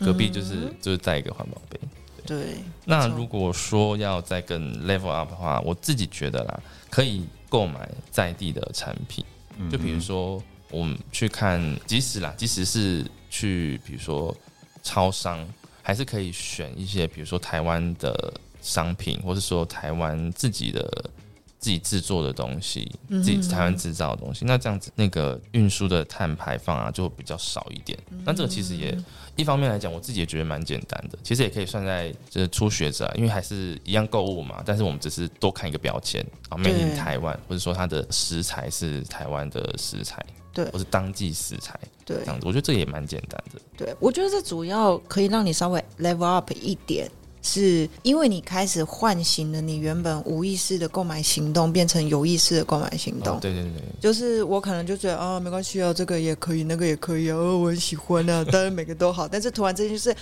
[0.00, 1.78] 隔壁就是、就是带一个环保杯。
[2.24, 9.24] 对，那如果说要再更 level up 的话，我自己觉得啦，可以购买在地的产品，
[9.58, 14.36] 嗯就比如说我们去看，即使啦，即使是去比如说
[14.82, 15.46] 超商，
[15.82, 18.34] 还是可以选一些比如说台湾的
[18.66, 21.10] 商品，或是说台湾自己的。
[21.58, 27.98] 自己制作的东西，自己台湾制造的东西，那这样子那个运输的碳排放啊，就会比较少一点。
[28.24, 28.96] 那这个其实也
[29.34, 43.60] 一方面来讲，我自己也觉得蛮简单的，其实也可以算在就是初学者啊，因为还是一样购物嘛，但是我们只是多看一个标签啊，made in 对台湾，或者说它的食材是台湾的食材，对或是当季食材对这样子，我觉得这也蛮简单的。
[43.76, 47.10] 对，我觉得这主要可以让你稍微 level up 一点，
[47.46, 53.36] 是因为你开始唤醒了你原本无意识的购买行动，变成有意识的购买行动。
[53.36, 59.28] 哦，对对对，就是我可能就觉得哦，没关系哦，这个也可以，那个也可以啊，哦我很喜欢啊，当然每个都好。
[59.28, 60.12] 但是突然之间就是，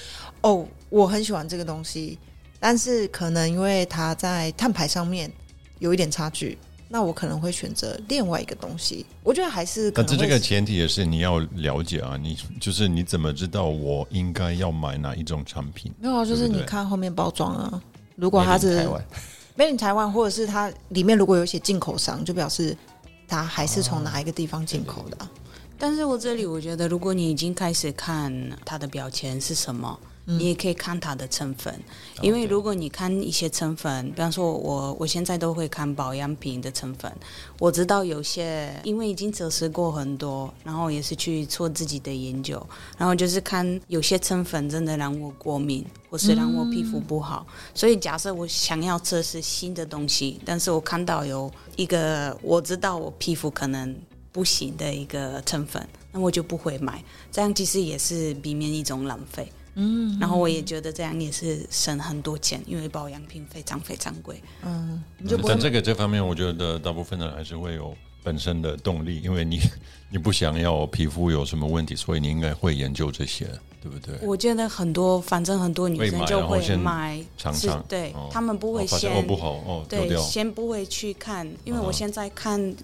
[0.42, 2.18] 哦，我很喜欢这个东西，
[2.60, 5.32] 但是可能因为它在碳排上面
[5.78, 6.58] 有一点差距，
[6.94, 9.04] 那我可能会选择另外一个东西。
[9.24, 15.92] 我觉得还是可但是这个前提也是你要了解啊，你就是你怎么知道我应该要买哪一种产品？
[15.98, 17.82] 没有啊，就是你看后面包装啊，
[18.14, 18.88] 如果它是
[19.58, 22.76] ，Made in 台湾，或者是它里面如果有写进口商，就表示
[23.26, 25.28] 它还是从哪一个地方进口的啊、
[25.76, 28.32] 但是我这里我觉得，如果你已经开始看
[28.64, 31.78] 它的标签是什么，你也可以看它的成分，
[32.22, 37.12] 因为如果你看一些成分，比方说我我现在都会看保养品的成分，
[37.58, 42.64] 我知道有些因为已经测试过很多，然后也是去做自己的研究，
[42.96, 53.94] 然后就是看有些成分真的让我过敏，或是让我皮肤不好，所以假设我想要测试新的东西，但是我看到有一个我知道我皮肤可能
[54.32, 57.04] 不行的一个成分，那我就不会买。
[57.30, 59.52] 这样其实也是避免一种浪费。
[59.74, 64.42] 嗯，然后我也觉得这样也是省很多钱，因为保养品非常非常贵。
[65.18, 69.60] 你就不会但这个这方面，我觉得大部分人还是会有本身的动力，因为你
[70.10, 73.46] 你不想要皮肤有什么问题，所以你应该会研究这些，
[73.82, 74.14] 对不对？
[74.22, 82.74] 我觉得很多，反正很多女生就会买尝尝对、哦他们不会先哦不好哦对，先不会去看，因为嗯我现在看。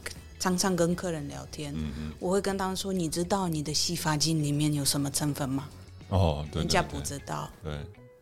[0.43, 5.69] 常常跟客人聊天，嗯我会跟他们说：“你知道你的洗发精里面有什么成分吗？”
[6.11, 7.49] 哦，对，对人家不知道。
[7.63, 7.73] 对，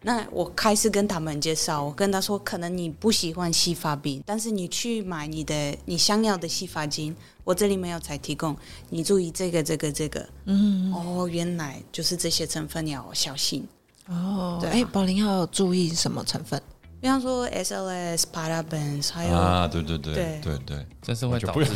[0.02, 8.56] 那我开始跟他们介绍，我跟他说，可能你不喜欢洗发饼，但是你去买你的你想要的洗发精，我这里没有才提供，
[8.90, 10.28] 你注意这个这个这个。
[10.44, 13.66] 嗯，哦，原来就是这些成分要小心。
[14.06, 16.62] 哦，对啊哎，宝林要注意什么成分？
[17.00, 21.70] 比方说 SLS、parabens，还有、啊，对对对对对对，这是会导致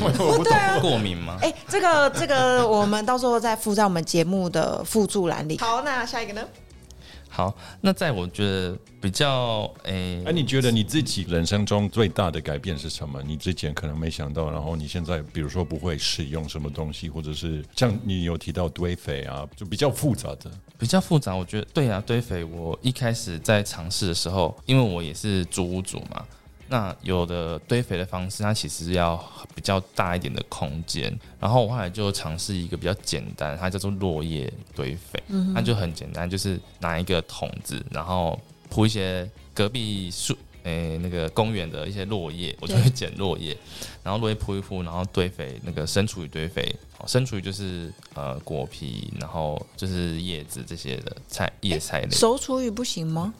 [0.80, 1.38] 过敏吗？
[1.40, 5.56] 哎，这个这个我们到时候再附在我们节目的附注栏里。
[5.58, 6.42] 好，那下一个呢？
[7.35, 13.23] 好，那在我觉得比较诶，哎，你觉得你自己人生中最大的改变是什么？
[13.23, 20.51] 你之前可能没想到，然后你现在比如说不会使用什么东西，或者是像你有提到堆肥啊，就比较复杂的。
[20.79, 26.27] 比较复杂，我觉得对啊，堆肥我一开始在尝试的时候，因为我也是租屋主嘛，
[26.72, 29.22] 那有的堆肥的方式，它其实要
[29.54, 35.22] 比较大一点的空间，然后我后来就尝试一个比较简单，它叫做落叶堆肥，
[35.54, 40.35] 它就很简单，就是拿一个桶子，然后铺一些隔壁树。
[40.64, 43.59] 诶、那个公园的一些落叶，我就会捡落叶，
[44.05, 46.62] 然后落叶铺一铺，然后堆肥，那个生厨余堆肥，
[46.99, 52.11] 哦，生厨余就是呃果皮，然后就是叶子这些的菜叶菜类。
[52.12, 53.34] 熟厨余不行吗？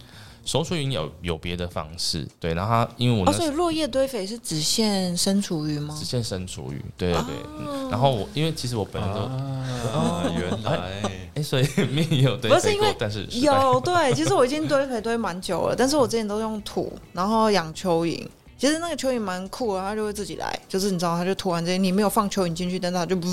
[0.45, 6.05] 熟厨鱼有有别的方式，对，然后它因为我哦，所以落叶堆肥是只限生厨余吗只？
[6.05, 7.35] 限生厨鱼，对对对。
[7.59, 11.03] 嗯然后我因为其实我本人都啊，原来
[11.35, 18.27] 哎、所以 面也有堆不是因为肥，但是有对，其实我已经堆肥堆蛮久了，但是我之前都用土，然后养蚯蚓。
[18.59, 23.29] 其实那个蚯蚓蛮酷的，它就会自己来，就是你知道，它就突然间你没有放蚯蚓进去，但是它就不，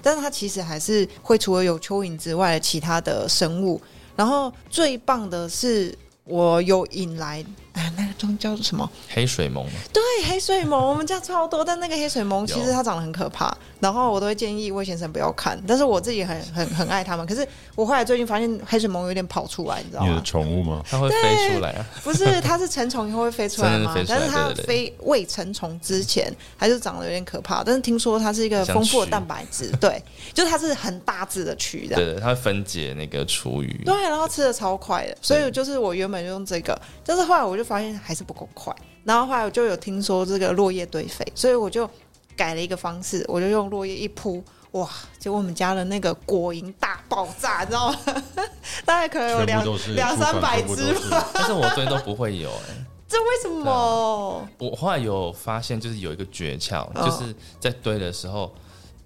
[0.00, 3.80] 但是它其实还是会除了有蚯蚓之外的其他的生物。
[4.14, 5.96] 然后最棒的是，
[6.28, 7.42] 我有引来，
[7.78, 8.88] 哎，那个东西叫什么？
[9.08, 17.24] 黑水虻嘛，对，黑水虻，我们家超多，但那个黑水虻其实它长得很可怕，然后我都会建议魏先生不要看，但是我自己很很很爱它们。
[17.24, 20.20] 可是我后来最近发现黑水虻有点跑出来，你知道你的？
[20.22, 20.82] 宠物吗？
[20.90, 21.86] 它会飞出来啊。
[22.02, 23.94] 不是，它是成虫以后会飞出来吗？
[24.08, 27.62] 但是它飞未成虫之前，还是长得有点可怕。
[27.62, 30.02] 但是听说它是一个丰富的蛋白质， 对，
[30.34, 31.88] 就是它是很大只的蛆。
[31.88, 33.72] 对对，它会分解那个厨余。
[33.84, 41.88] 对，然后吃的超快的，所以就是我原本就用这个，但是后来我就发现还是不够快，然后后来我就有听说这个落叶堆肥，所以我就
[42.34, 44.88] 改了一个方式，我就用落叶一铺，哇！
[45.18, 47.98] 结果我们家的那个果蝇大爆炸，你知道吗？
[48.86, 49.62] 大概可能有两
[49.94, 54.48] 两三百只吧，但是我堆都不会有哎、 这为什么？
[54.58, 58.54] 我后来有发现，就是有一个诀窍，哦就是在堆的时候，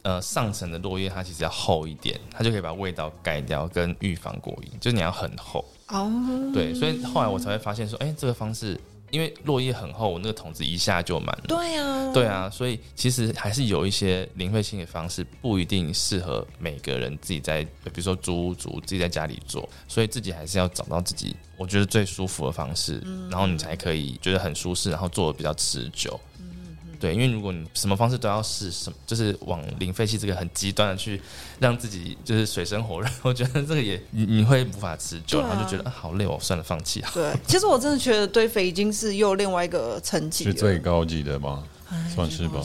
[0.02, 5.64] 呃，上层的落叶它其实要厚一点，它就可以把味道盖掉，跟预防果蝇，就是你要很厚。
[5.92, 6.10] 哦，
[6.52, 8.80] 对，所以后来我才会发现说，哎、这个方式，
[9.10, 11.44] 因为落叶很厚，我那个桶子一下就满了。
[11.46, 26.18] 对啊，对啊，所以其实还是有一些零废弃的方式，不一定适合每个人自己在，比如说租屋族自己在家里做，所以自己还是要找到自己我觉得最舒服的方式，然后你才可以觉得很舒适，然后做的比较持久。
[27.02, 31.20] 对，因为如果你什么方式都要试，什么就是往零废弃这个很极端的去
[31.58, 37.10] 让自己就是水深火热， 我觉得这个也你你会无法持久，啊然后就觉得啊好累哦，算了，放弃啊。
[37.12, 41.64] 对，其实我真的觉得堆肥已经是又另外一个层级是，最高级的吗？
[42.14, 42.60] 算是吧。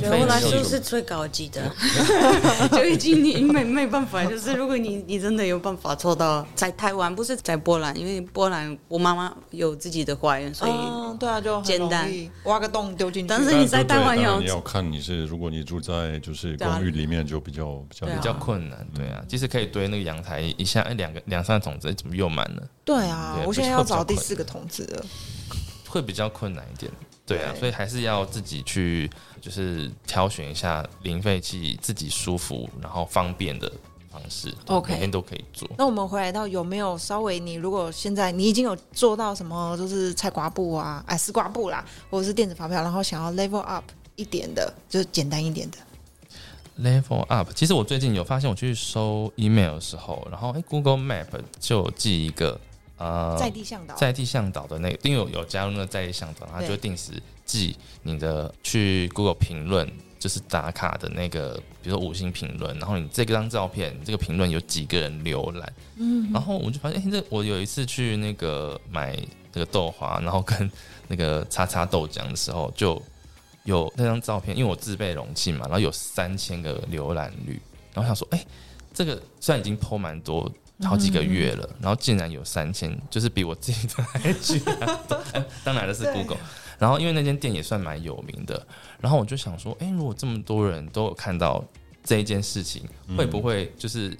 [0.00, 1.70] 对我来说是最高级的，
[2.72, 12.10] 就已经你没没办法，就是如果你你真的有办法做到，在台湾不是在波兰，因为波兰我妈妈有自己的花园，所以、嗯，对啊，就很简单
[12.44, 13.28] 挖个洞丢进去。
[13.28, 22.62] 但是你在台湾要你要看你是，如果你住在就是公寓里面，就比较比较啊比较困难，对啊，即使可以堆那个阳台，一下哎两个两三个桶子，哎怎么又满了？
[22.84, 25.04] 对啊，对我现在要找第四个桶子了。
[25.88, 26.90] 会比较困难一点。
[27.26, 29.10] 对啊，对所以还是要自己去，
[29.40, 33.70] 就是挑选一下零废弃自己舒服然后方便的
[34.10, 35.68] 方式 OK 每天都可以做。
[35.78, 43.84] 那我们回来到有没有稍微你如果现在你已经有做到什么，就是菜瓜布啊，哎丝瓜布啦，或者是电子发票，然后想要 level up
[44.16, 45.78] 一点的，就是简单一点的。
[46.80, 51.26] Level up，其实我最近有发现，我去收 email 的时候，然后哎、Google Map
[51.60, 52.58] 就有寄一个
[53.02, 57.12] 呃在地向导，在地向导的那个，因为有有加入那个在地向导，他就会定时
[57.44, 69.18] 记你的去 Google 评论，就是打卡的那个，比如说五星评论，然后你这张照片，这个评论有几个人浏览，嗯，然后我就发现，哎、这我有一次去那个买
[69.52, 70.70] 那个豆花，然后跟
[71.08, 73.02] 那个叉叉豆浆的时候，就
[73.64, 77.60] 有那张照片，因为我自备容器嘛，然后有三千个浏览率，
[77.92, 78.46] 然后想说，哎、
[78.94, 80.50] 这个虽然已经 PO 蛮多。
[80.82, 85.16] 好几个月了，然后竟然有三千，就是比我自己的还多。
[85.32, 86.38] 哎 当然的是 Google，
[86.78, 88.66] 然后因为那间店也算蛮有名的，
[89.00, 91.64] 然后我就想说，哎、如果这么多人都有看到
[92.04, 92.82] 这一件事情，
[93.16, 94.16] 会不会就是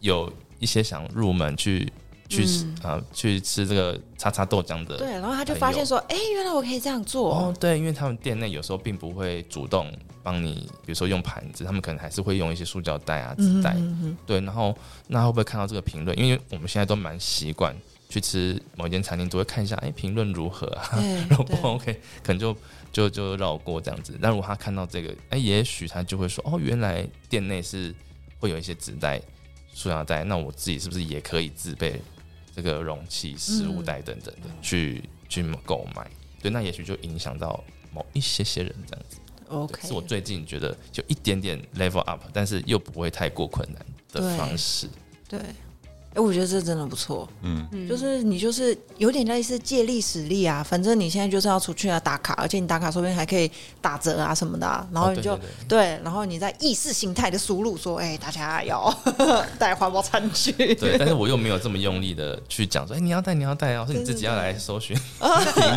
[0.00, 1.90] 有一些想入门去
[2.28, 4.96] 去嗯啊、去吃这个叉叉豆浆的？
[4.96, 7.32] 对，然后他就发现说，哎、原来我可以这样做。
[7.34, 9.90] 哦，对，因为他们店内有时候并不会主动
[10.22, 13.74] 帮你，比如说用盘子，他们可能还是会用一些塑胶袋啊、纸袋。
[13.76, 16.18] 嗯对，然后那会不会看到这个评论？
[16.18, 17.74] 因为我们现在都蛮习惯
[18.08, 20.90] 去吃某一间餐厅，都会看一下，哎，评论如何啊？
[21.00, 22.56] 对如果不 OK，可能就
[22.92, 24.18] 就就绕过这样子。
[24.20, 27.94] 但如果他看到这个，哎，也许他就会说，哦，原来店内是
[28.38, 29.20] 会有一些纸袋、
[29.72, 32.00] 塑料袋，那我自己是不是也可以自备
[32.54, 36.06] 这个容器、食物袋等等的、去去购买？
[36.42, 37.62] 对，那也许就影响到
[37.92, 39.18] 某一些些人这样子。
[39.50, 44.88] OK，是我最近觉得就一点点 level up，但是又不会太过困难的方式。
[45.28, 45.38] 对。
[46.12, 53.48] 哎、我觉得这真的不错，嗯，就是你就是有点类似借力使力啊，反正你现在就是要出去啊打卡，而且你打卡说不定还可以
[53.80, 55.38] 打折啊什么的啊、然后哦你就、
[55.68, 58.92] 对然后你在意识形态的输入说，哎、大家要
[59.58, 65.74] 带环保餐具，对，但是我又没有这么用力的去讲说，哎、你要带，你要带哦，是你自己要来搜寻 评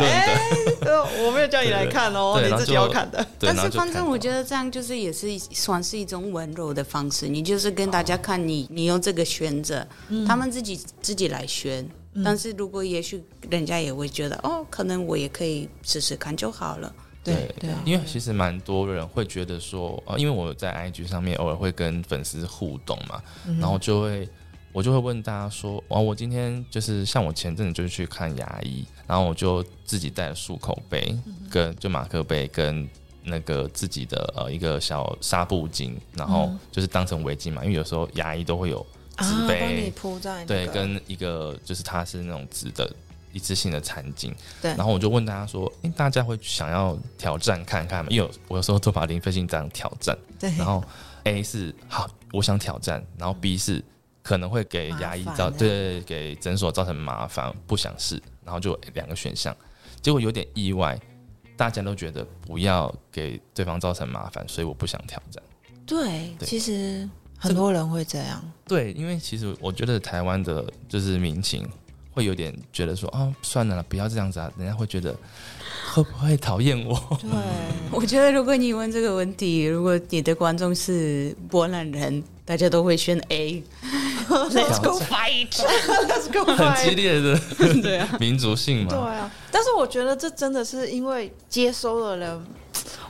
[0.80, 3.24] 的，呃我没有叫你来看哦，你自己要看的。
[3.38, 9.86] 对，但是反正我觉得这样就是也是算是一种温柔的方式，你就是跟大家看你你用这个选择，
[10.26, 11.88] 他们自己自己来选，
[12.24, 16.94] 但是如果也许人家也会觉得，哦，可能我也可以试试看就好了。
[17.22, 23.58] 对对啊，因为其实蛮多人会觉得说，呃，因为我在 IG 上面偶尔会跟粉丝互动嘛，嗯。
[23.58, 24.28] 然后就会
[24.72, 31.34] 我就会问大家说，哦，我今天就是像我前阵子就去看牙医，然后我就自己带了漱口杯，嗯。
[31.50, 32.86] 跟就马克杯跟
[33.22, 38.84] 那个自己的呃一个小纱布巾，然后就是当成围巾嘛，因为有时候牙医都会有
[39.18, 42.90] 纸啊，杯，帮你铺在那对，跟一个就是它是那种纸的
[43.32, 44.32] 一次性的餐巾。
[44.62, 48.08] 对然后我就问大家说：“诶，大家会想要挑战看看吗？
[48.10, 50.16] 因为有我有时候都把零费性这样挑战。
[50.38, 50.82] 对，然后
[51.24, 53.82] A 是好，我想挑战，然后 B 是
[54.22, 59.56] 可能会给牙医造对给诊所造成麻烦，不想试，然后就两个选项，
[60.00, 60.98] 结果有点意外，
[61.56, 65.42] 大家都觉得不要给对方造成麻烦，所以我不想挑战。
[65.86, 67.08] 对，对其实
[67.44, 71.68] 很多人会这样，对，因为其实我觉得台湾的就是民情
[72.10, 75.14] 会有点觉得说，哦，算了啦，不要这样子啊，人家会觉得
[75.92, 76.94] 会不会讨厌我？
[77.20, 77.30] 对，
[77.92, 83.62] 我觉得如果你问这个问题，如果你的观众是波兰人，大家都会选 A。
[84.26, 86.56] Let's go fight！Let's go fight!
[86.56, 87.38] 很激烈的
[87.82, 88.88] 对啊，民族性嘛。
[88.88, 92.46] 对啊，但是我觉得这真的是因为接收的人，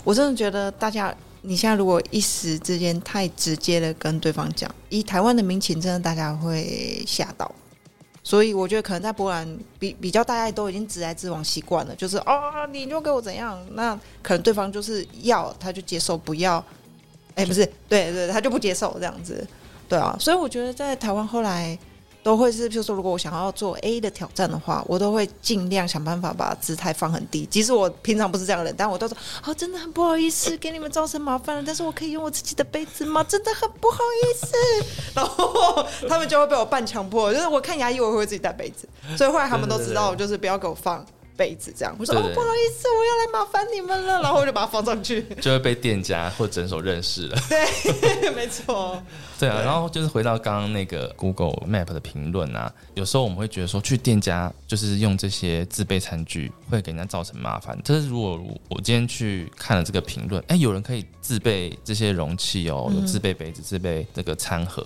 [0.03, 1.14] 我真的觉得大家，
[1.47, 7.51] 你现在如果一时之间太直接的跟对方讲，以台湾的民情，真的大家会吓到。
[8.22, 9.47] 所以我觉得可能在波兰
[9.78, 16.64] 比比较大家都已经直来直往习惯了，就是哦，你就给我怎样，那可能对方就是要他就接受，不要，
[17.34, 19.47] 哎，不是，对对，他就不接受这样子，
[19.86, 21.78] 对啊，所以我觉得在台湾后来
[22.25, 27.45] 都会是，譬如说，如果我想要做 A 的挑战的话，我都会尽量想办法把姿态放很低。
[27.47, 33.22] 即使我平常不是这样的人，但我都说哦，真的很不好意思给你们造成麻烦了，但是我可以用我自己的杯子吗？
[33.22, 34.57] 真的很不好意思。
[35.14, 41.05] 然后他们就会被我半强迫，就是我看牙医我会自己带杯子，所以后来他们都知道，就是不要给我放。
[41.37, 45.22] 杯子这样，我说哦不好意思，我要来麻烦你们了， 然后我就把它放上去。
[45.41, 47.37] 就会被店家或诊所认识了。
[47.49, 49.03] 对， 没错，
[49.39, 57.78] 对啊，然后就是回到刚刚那个 Google Map 的评论啊，有时候我们会觉得说去店家就是用这些自备餐具会给人家造成麻烦。
[57.85, 64.85] 但是如果我今天去看了这个评论，哎，有人可以自备这些容器哦，有自备杯子、自备这个餐盒。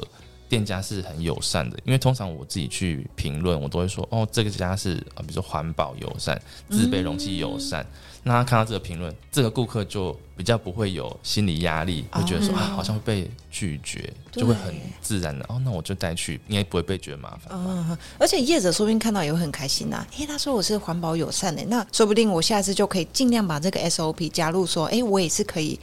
[0.48, 6.40] 店家是很友善的，因为通常我自己去评论，我都会说哦，这个家是啊，比如说环保友善、
[6.70, 7.84] 自备容器友善。
[8.24, 17.48] 那他看到这个评论，这个顾客就比较不会有心理压力，会觉得说、哦啊，好像会被拒绝，就会很自然的哦，那我就带去，应该不会被觉得麻烦。
[17.52, 25.78] 嗯，而且业者说不定看到也会很开心呐、诶，他说我是环保友善的，那说不定我下次就可以尽量把这个 SOP 加入，说，诶，我也是可以，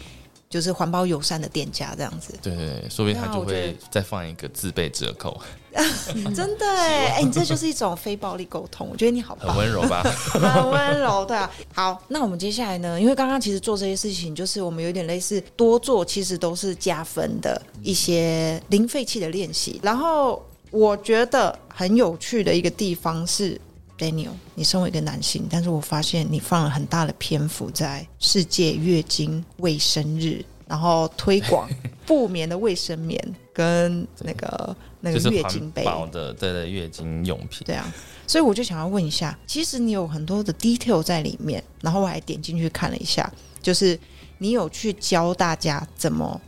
[0.50, 2.34] 就是环保友善的店家这样子。
[2.42, 5.40] 对对对，说不定他就会再放一个自备折扣，
[6.36, 10.04] 真的 哎，哎，你这就是一种非暴力沟通，我觉得你好棒，很温柔吧？
[10.32, 11.52] 很温柔，对啊。
[11.74, 13.00] 好，那我们接下来呢？
[13.00, 19.80] 因为刚刚其实做这些事情，就是我们有点类似多做，其实都是加分的一些零废弃的练习。
[19.84, 23.60] 然后我觉得很有趣的一个地方是。
[23.98, 31.70] Daniel，你身为一个男性，但是我发现你放了很大的篇幅在世界月经卫生日，然后推广
[32.06, 33.20] 不棉的卫生棉
[33.54, 37.62] 跟那个 那个月经杯，环保的对对月经用品。
[37.66, 37.94] 对啊，
[38.28, 43.32] 所以我就想要问一下，其实你有很多的 detail 在里面，然后我还点进去看了一下，
[43.62, 43.98] 就是
[44.38, 46.40] 你有去教大家怎么。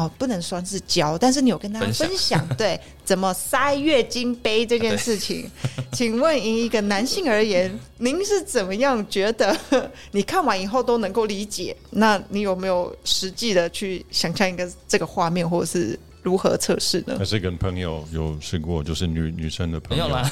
[0.00, 5.50] 哦，不能算是教，但是你有跟大家分享 对怎么塞月经杯这件事情。
[5.92, 9.54] 请问，以一个男性而言，您是怎么样觉得？
[10.12, 11.76] 你看完以后都能够理解？
[11.90, 17.16] 那你有没有实际的去想象一个这个画面，或者是如何测试呢？
[17.18, 17.24] 还？
[17.30, 20.02] 是跟朋友有试过，就是女女生的朋友。
[20.04, 20.28] 没有啦，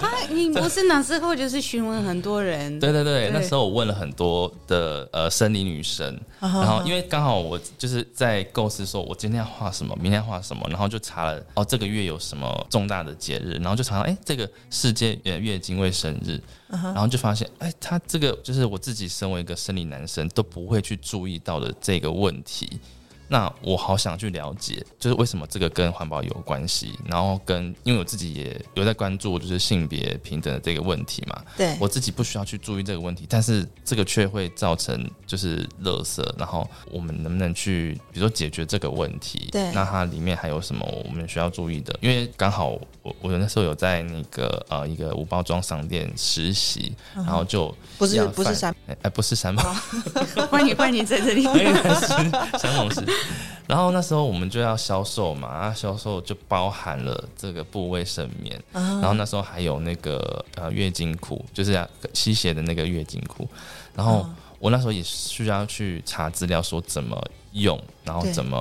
[0.00, 3.30] 啊，你不是那时候就是询问很多人，对对对，对。
[3.32, 22.78] 那时候我问了很多的呃生理女生，然后因为刚好我就是在构思说，我今天要画什么，明天画什么，然后就查了哦，这个月有什么重大的节日，然后就查到哎，这个世界呃月经卫生日，然后就发现哎，他这个就是我自己身为一个生理男生都不会去注意到的这个问题。
[23.28, 31.42] 那我好想去了解，就是为什么这个跟环保有关系，然后跟因为我自己也有在关注，就是性别平等的这个问题嘛。
[31.56, 39.48] 对，我自己不需要去注意这个问题，但是这个却会造成就是垃圾，然后我们能不能去，比如说解决这个问题？
[39.52, 41.94] 对那它里面还有什么我们需要注意的？
[42.00, 42.70] 因为刚好
[43.02, 49.62] 我我那时候有在那个呃一个无包装商店实习，然后就不是不是三，哎、哎不是三宝，
[50.50, 51.42] 欢迎欢迎在这里。
[52.58, 53.04] 三龙市。
[53.68, 63.46] 然后那时候我们就要销售嘛，啊，销售就包含了这个部卫生棉，然后那时候还有那个呃月经裤，就是要吸血的那个月经裤。
[63.94, 64.26] 然后
[64.58, 68.58] 我那时候也需要去查资料，说怎么用，然后怎么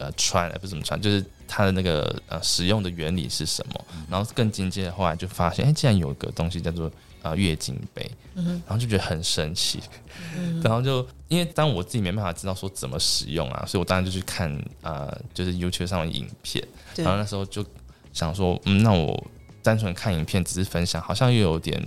[0.00, 3.84] 呃穿，呃不是怎么穿，就是它的那个呃使用的原理是什么。
[4.10, 6.90] 然后更进阶的后来就发现，哎，竟然有个东西叫做
[7.22, 9.80] 啊、呃月经杯，然后就觉得很神奇。
[10.62, 14.50] 然后就因为当我自己没办法知道说怎么使用啊，所以我当然就去看
[14.82, 16.66] 呃，就是 YouTube 上的影片。
[16.96, 17.64] 然后那时候就
[18.12, 19.26] 想说，嗯，那我
[19.62, 21.80] 单纯看影片只是分享，好像又有点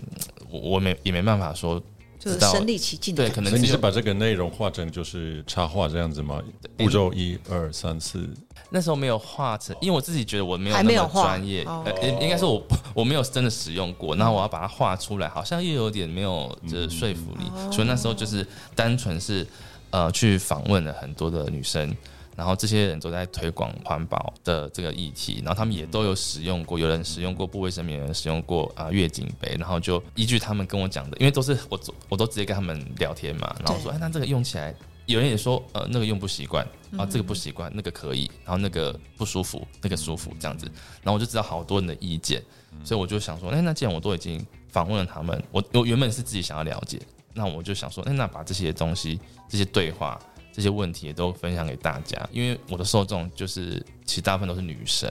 [0.49, 1.81] 我我没也没办法说
[2.23, 6.39] 就是身临其境的对，可能你是把这个内容画成就是插画这样子吗？
[6.77, 8.29] 步骤一二三四，
[8.69, 11.83] 那时候没有画成，因为我自己觉得我没有那么还没有专业，哦。
[11.83, 12.61] 呃，应该是我
[12.93, 17.71] 我没有真的使用过，然后我要把它画出来，好像又有点没有这说服力，哦。
[17.71, 18.45] 所以那时候就是
[18.75, 19.45] 单纯是
[19.89, 21.91] 呃去访问了很多的女生。
[22.41, 31.79] 然后这些人都在推广环保的这个议题，然后他们也都有使用过，有人使用过不卫生棉，有人使用过啊、月经杯，然后就依据他们跟我讲的，因为都是我
[32.09, 34.73] 我都直接跟他们聊天嘛，然后说，哎，那这个用起来
[35.05, 36.67] 有人也说，呃，那个用不习惯，
[36.97, 40.65] 啊，这个不习惯，那个可以，然后那个不舒服，那个舒服，这样子，
[41.03, 42.41] 然后我就知道好多人的意见，
[42.83, 46.99] 所以我就想说，哎，那既然我都已经访问了他们，我我原本是自己想要了解，
[47.35, 50.19] 那我就想说，哎，那把这些东西、这些对话、
[50.53, 55.09] 这些问题也都分享给大家，因为我的受众就是其实大部分都是女生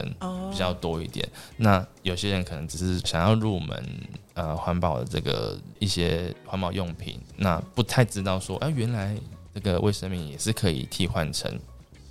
[0.51, 1.27] 比较多一点，
[1.57, 3.83] 那有些人可能只是想要入门
[4.33, 9.15] 呃环保的这个一些环保用品，那不太知道说，哎、原来
[9.53, 11.51] 这个卫生棉也是可以替换成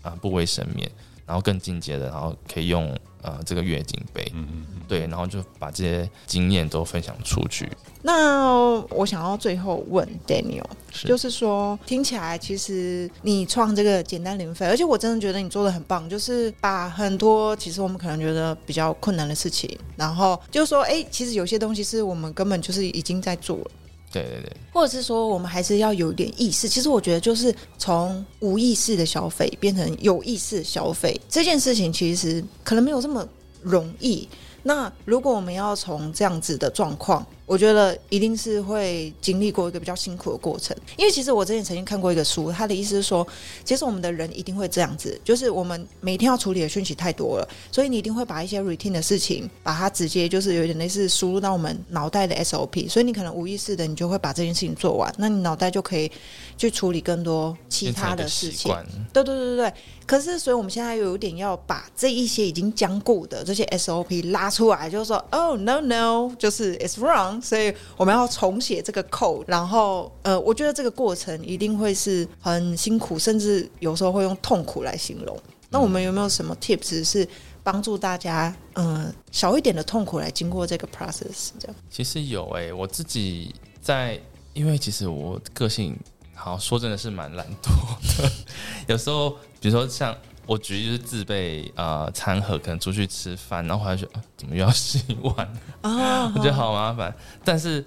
[0.03, 0.91] 啊、不卫生棉，
[1.31, 7.71] 然后更进阶的，然后可以用呃这个月经杯，嗯嗯对，然后就把这些经验都分享出去。
[8.03, 8.51] 那
[8.91, 23.71] 我想要最后问 Daniel，是就是说听起来其实你创这个简单零费，而且我真的觉得你做的很棒，就是把很多其实我们可能觉得比较困难的事情，然后就是说，哎，其实有些东西是我们根本就是已经在做了。
[24.13, 26.69] 对对对，或者是说，我们还是要有点意识。
[26.69, 33.27] 其实我觉得，就是从无意识的消费变成有意识消费这件事情，其实可能没有这么
[33.63, 34.29] 容易。
[34.63, 40.77] 那如果我们要从这样子的状况，我觉得一定是会经历过一个比较辛苦的过程。
[40.97, 43.27] 因为其实我之前曾经看过一个书，他的意思是说，
[43.65, 56.09] 其实我们的人一定会这样子，就是我们每天要处理的讯息太多了，所以你一定会把一些 routine 的事情，把它直接就是有点类似输入到我们脑袋的 SOP，所以你可能无意识的你就会把这件事情做完，那你脑袋就可以
[56.57, 58.73] 去处理更多其他的事情。
[59.13, 59.75] 对对对对对。
[60.07, 69.45] 可是，所以我们现在有点要把这一些已经僵固的这些 SOP 拉出来，就是说，Oh no no，就是 it's wrong，所以我们要重写这个 code。
[69.47, 75.39] 然后，呃，我觉得这个过程一定会是很辛苦，甚至有时候会用痛苦来形容。
[75.71, 77.27] 那我们有没有什么 tips 是
[77.63, 81.51] 帮助大家，嗯、少一点的痛苦来经过这个 process？
[81.59, 84.21] 这样，其实有诶、我自己在，
[84.53, 85.97] 因为其实我个性，
[86.35, 88.33] 好说真的是蛮懒惰的。
[88.89, 89.31] 有时候，
[89.61, 90.17] 比如说像
[90.47, 95.37] 我举例就是自备呃餐盒，可能出去吃饭，然后回来就、啊、怎么又要洗碗？
[95.83, 97.15] 啊 我觉得好麻烦。
[97.45, 97.85] 但是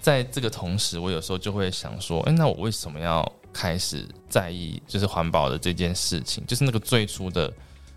[0.00, 6.44] 在这个同时，我有时候就会想说，哎、那我为什么要开始在意就是环保的这件事情？
[6.46, 7.52] 就是那个最初的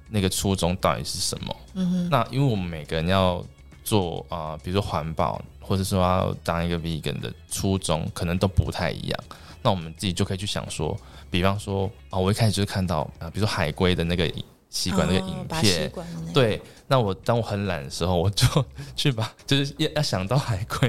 [0.09, 1.55] 那个初衷到底是什么？
[1.75, 2.09] 嗯哼。
[2.09, 3.45] 那因为我们每个人要
[3.83, 9.23] 做啊、呃比如说环保，或者说要当一个 vegan 的初衷，可能都不太一样。
[9.61, 10.97] 那我们自己就可以去想说，
[11.29, 14.31] 比方说啊、我一开始就是看到啊、比如说海龟的那个
[14.69, 15.91] 吸管那个影片，
[16.33, 18.47] 对，那我当我很懒的时候，我就
[18.95, 20.87] 去把就是要要想到海龟，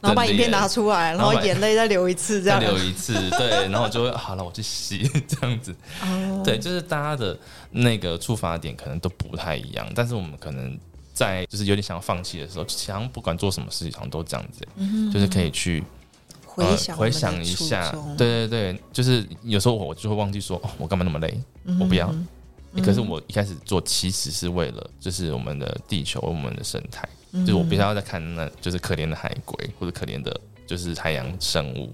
[0.00, 2.60] 然后把影片拿出来，然后眼泪再流一次，这再样。
[2.60, 7.36] 流一次，对，然后我就会好了，我去洗 这样子，哦对，就是大家的
[7.72, 10.78] 那个触发点可能都不太一样，但是我们可能
[11.12, 14.64] 在就是有点想要放弃的时候，想不管做什么事情，好像都这样子，
[15.12, 15.82] 就是可以去
[16.66, 21.40] 回想、呃回想一下，对对对，就是有时候我就会忘记说，哦，我干嘛那么累，
[21.80, 22.14] 我不要。
[22.82, 31.90] 可是我一开始做其实是为了，就是我们的地球、我们的生态，就是我不要再看那就是可怜的海龟或者可怜的，就是海洋生物。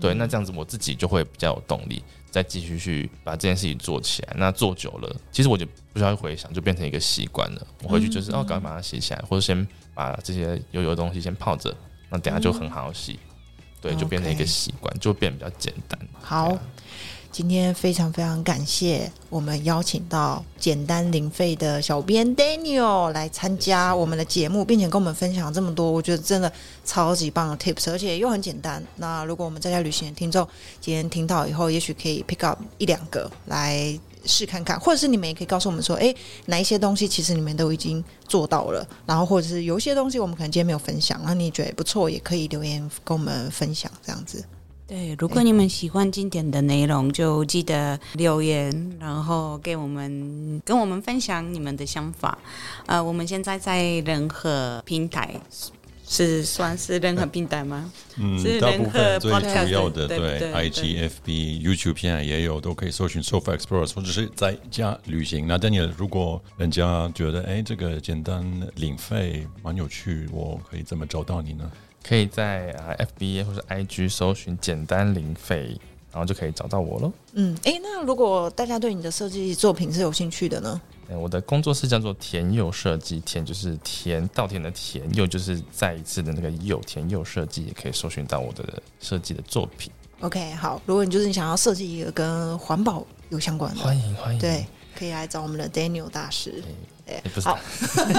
[0.00, 2.02] 对，那这样子我自己就会比较有动力，
[2.32, 4.34] 再继续去把这件事情做起来。
[4.36, 7.66] 那做久了，其实我就不需要回想，就变成一个习惯了。
[7.84, 11.72] 我回去就是、哦，赶快把它洗起来，或者先把这些油油的东西先泡着，
[12.10, 13.20] 那等下就很好洗。
[13.80, 15.98] 对，就变成一个习惯，就变得比较简单。
[16.20, 16.60] 好啊，
[17.30, 26.52] 今天非常非常感谢我们邀请到简单零费的小编 Daniel 来参加我们的节目，并且跟我们分享这么多，我觉得真的
[26.84, 28.82] 超级棒的 tips，而且又很简单。
[28.96, 30.46] 那如果我们在家旅行的听众
[30.80, 36.14] 今天听到以后，也许可以 pick up 一两个来试看看，或者是你们也可以告诉我们说，哎，
[36.46, 44.44] 哪一些东西其实你们都已经做到了，然后或者是有一些东西我们可能今天没有分享，然后你觉得不错，也可以留言跟我们分享这样子。
[44.86, 52.38] 对，如果你们喜欢今天的内容，就记得留言，然后给我们跟我们分享你们的想法。
[52.86, 55.38] 呃，我们现在在任何平台
[56.08, 57.92] 是算是任何平台吗？
[58.16, 65.46] 嗯是，大部分最主要的对 IG、FB、YouTube 现在也有，都可以搜寻 Sofa Explorers，或者是在家旅行。
[65.46, 68.42] 那 Daniel，如果人家觉得哎这个简单
[68.76, 71.70] 领费蛮有趣，我可以怎么找到你呢？
[72.02, 75.78] 可以在啊 FB 或者 IG 搜寻简单零费，
[76.10, 77.12] 然后就可以找到我喽。
[77.34, 80.80] 嗯，哎，那如果大家对你的设计作品是有兴趣的呢？
[81.10, 89.90] 哎我的工作室叫做田佑设计，田就是田稻田的田，佑就是再一次的那个佑，田佑设计也可以搜寻到我的设计的作品。
[90.20, 96.62] OK，好，如果你就是你想要设计一个跟环保有相关的，欢迎欢迎，对，可以来找我们的 Daniel 大师。
[97.06, 97.58] 对也不，是好，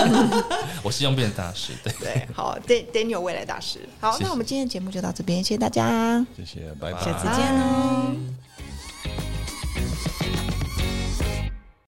[0.82, 3.88] 我是用变大师，对，对，好，Dan Daniel 未来大师。
[4.00, 7.00] 好，谢谢那我们今天的节目就到这边，谢谢大家，谢谢，拜拜。
[7.00, 8.16] 下次见喽。